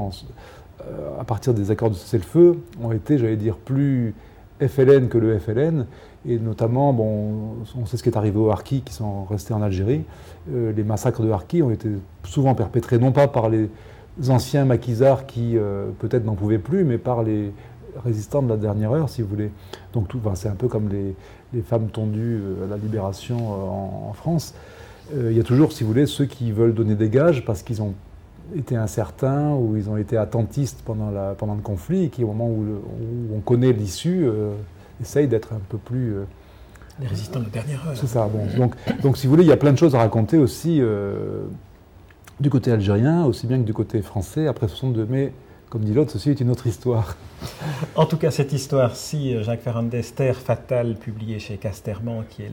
à 1.19 1.25
partir 1.25 1.55
des 1.55 1.71
accords 1.71 1.89
de 1.89 1.95
cessez-le-feu, 1.95 2.59
ont 2.83 2.93
été, 2.93 3.17
j'allais 3.17 3.37
dire, 3.37 3.57
plus 3.57 4.15
FLN 4.61 5.09
que 5.09 5.19
le 5.19 5.39
FLN. 5.39 5.87
Et 6.27 6.39
notamment, 6.39 6.93
bon, 6.93 7.57
on 7.79 7.87
sait 7.87 7.97
ce 7.97 8.03
qui 8.03 8.09
est 8.09 8.17
arrivé 8.17 8.39
aux 8.39 8.51
Harkis 8.51 8.83
qui 8.83 8.93
sont 8.93 9.25
restés 9.25 9.55
en 9.55 9.63
Algérie. 9.63 10.05
Euh, 10.53 10.73
les 10.73 10.83
massacres 10.83 11.23
de 11.23 11.31
Harkis 11.31 11.63
ont 11.63 11.71
été 11.71 11.89
souvent 12.25 12.55
perpétrés 12.55 12.99
non 12.99 13.13
pas 13.13 13.29
par 13.29 13.49
les 13.49 13.69
anciens 14.29 14.65
maquisards 14.65 15.27
qui 15.27 15.57
peut-être 16.01 16.25
n'en 16.25 16.35
pouvaient 16.35 16.59
plus, 16.59 16.83
mais 16.83 16.99
par 16.99 17.23
les, 17.23 17.53
résistants 18.05 18.43
de 18.43 18.49
la 18.49 18.57
dernière 18.57 18.93
heure, 18.93 19.09
si 19.09 19.23
vous 19.23 19.29
voulez. 19.29 19.51
Donc 19.93 20.09
c'est 20.35 20.49
un 20.49 20.55
peu 20.55 20.69
comme 20.69 20.89
les, 20.89 21.63
femmes 21.63 21.89
tondues 21.89 22.41
euh, 22.41 22.65
à 22.65 22.69
la 22.69 22.77
libération 22.77 23.37
euh, 23.37 24.11
en, 24.11 24.13
France. 24.13 24.55
Euh, 25.15 25.31
il 25.31 25.37
y 25.37 25.41
a 25.41 25.43
toujours, 25.43 25.73
si 25.73 25.83
vous 25.83 25.91
voulez, 25.91 26.07
ceux 26.07 26.27
qui 26.27 26.53
veulent 26.53 26.75
donner 26.75 26.95
des 26.95 27.09
gages 27.09 27.45
parce 27.45 27.63
qu'ils 27.63 27.81
ont 27.83 27.95
été 28.55 28.77
incertains 28.77 29.55
ou 29.55 29.77
ils 29.77 29.89
ont 29.89 29.97
été 29.97 30.17
attentistes 30.17 30.83
pendant, 30.85 31.11
la, 31.11 31.35
pendant 31.35 31.55
le 31.55 31.63
conflit 31.63 32.05
et 32.05 32.09
qui, 32.09 32.25
au 32.25 32.29
moment 32.29 32.49
où, 32.49 32.65
on 33.35 33.41
connaît 33.41 33.73
l'issue, 33.73 34.27
essayent 35.01 35.29
d'être 35.29 35.53
un 35.53 35.61
peu 35.69 35.79
plus... 35.79 36.15
les 37.01 37.07
résistants 37.07 37.41
de 37.41 37.49
dernière 37.49 37.87
heure. 37.87 37.97
C'est 37.97 38.07
ça. 38.07 38.29
Bon. 38.29 38.47
Donc, 38.57 38.75
donc, 39.03 39.17
si 39.17 39.27
vous 39.27 39.33
voulez, 39.33 39.45
il 39.45 39.49
y 39.49 39.53
a 39.53 39.57
plein 39.57 39.73
de 39.73 39.79
choses 39.79 39.95
à 39.95 39.99
raconter 39.99 40.39
aussi 40.39 40.81
du 42.41 42.51
côté 42.51 42.71
algérien, 42.71 43.25
aussi 43.25 43.47
bien 43.47 43.59
que 43.59 43.65
du 43.65 43.75
côté 43.75 44.03
français, 44.03 44.47
après 44.47 44.69
62 44.69 45.07
mai 45.07 45.33
comme 45.71 45.83
dit 45.83 45.93
l'autre, 45.93 46.13
ceci 46.13 46.31
est 46.31 46.41
une 46.41 46.51
autre 46.51 46.67
histoire. 46.67 47.17
En 47.95 48.07
tout 48.07 48.17
cas, 48.17 48.31
cette 48.31 48.53
histoire-ci, 48.53 49.43
Jacques 49.43 49.61
Ferrandez, 49.61 50.03
Terre 50.03 50.37
fatale, 50.37 50.97
publiée 50.97 51.39
chez 51.39 51.57
Casterman, 51.57 52.25
qui 52.29 52.43
est 52.43 52.51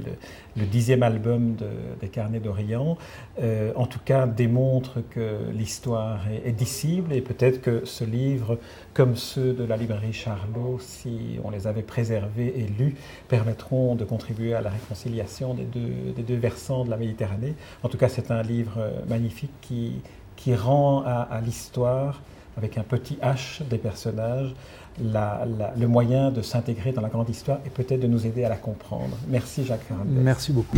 le, 0.56 0.66
dixième 0.66 1.02
album 1.02 1.56
des 2.02 2.08
Carnets 2.10 2.40
d'Orient, 2.40 2.98
euh, 3.40 3.72
en 3.76 3.88
tout 3.88 4.00
cas 4.04 4.28
démontre 4.28 5.00
que 5.10 5.50
l'histoire 5.54 6.20
est, 6.46 6.52
dissible 6.52 7.14
et 7.14 7.22
peut-être 7.22 7.62
que 7.62 7.86
ce 7.86 8.04
livre, 8.04 8.60
comme 8.94 9.16
ceux 9.16 9.54
de 9.54 9.64
la 9.64 9.78
librairie 9.78 10.14
Charlot, 10.14 10.80
si 10.80 11.40
on 11.44 11.50
les 11.50 11.68
avait 11.68 11.84
préservés 11.84 12.54
et 12.58 12.68
lus, 12.68 12.96
permettront 13.28 13.96
de 13.96 14.04
contribuer 14.04 14.54
à 14.54 14.62
la 14.62 14.70
réconciliation 14.70 15.54
des 15.54 15.64
deux, 15.64 16.36
versants 16.36 16.86
de 16.86 16.90
la 16.90 16.98
Méditerranée. 16.98 17.56
En 17.84 17.90
tout 17.90 17.98
cas, 17.98 18.10
c'est 18.10 18.30
un 18.30 18.42
livre 18.42 18.92
magnifique 19.08 19.54
qui, 19.62 19.94
qui 20.36 20.54
rend 20.54 21.04
à 21.04 21.42
l'histoire 21.44 22.22
avec 22.58 22.78
un 22.78 22.84
petit 22.84 23.18
H 23.22 23.62
des 23.70 23.78
personnages, 23.78 24.54
le 25.02 25.86
moyen 25.88 26.32
de 26.32 26.42
s'intégrer 26.42 26.92
dans 26.92 27.02
la 27.02 27.10
grande 27.10 27.30
histoire 27.30 27.60
et 27.66 27.70
peut-être 27.70 28.00
de 28.00 28.08
nous 28.08 28.26
aider 28.26 28.44
à 28.44 28.50
la 28.50 28.58
comprendre. 28.58 29.18
Merci 29.28 29.66
Jacques. 29.66 29.90
Merci 30.06 30.52
beaucoup. 30.52 30.78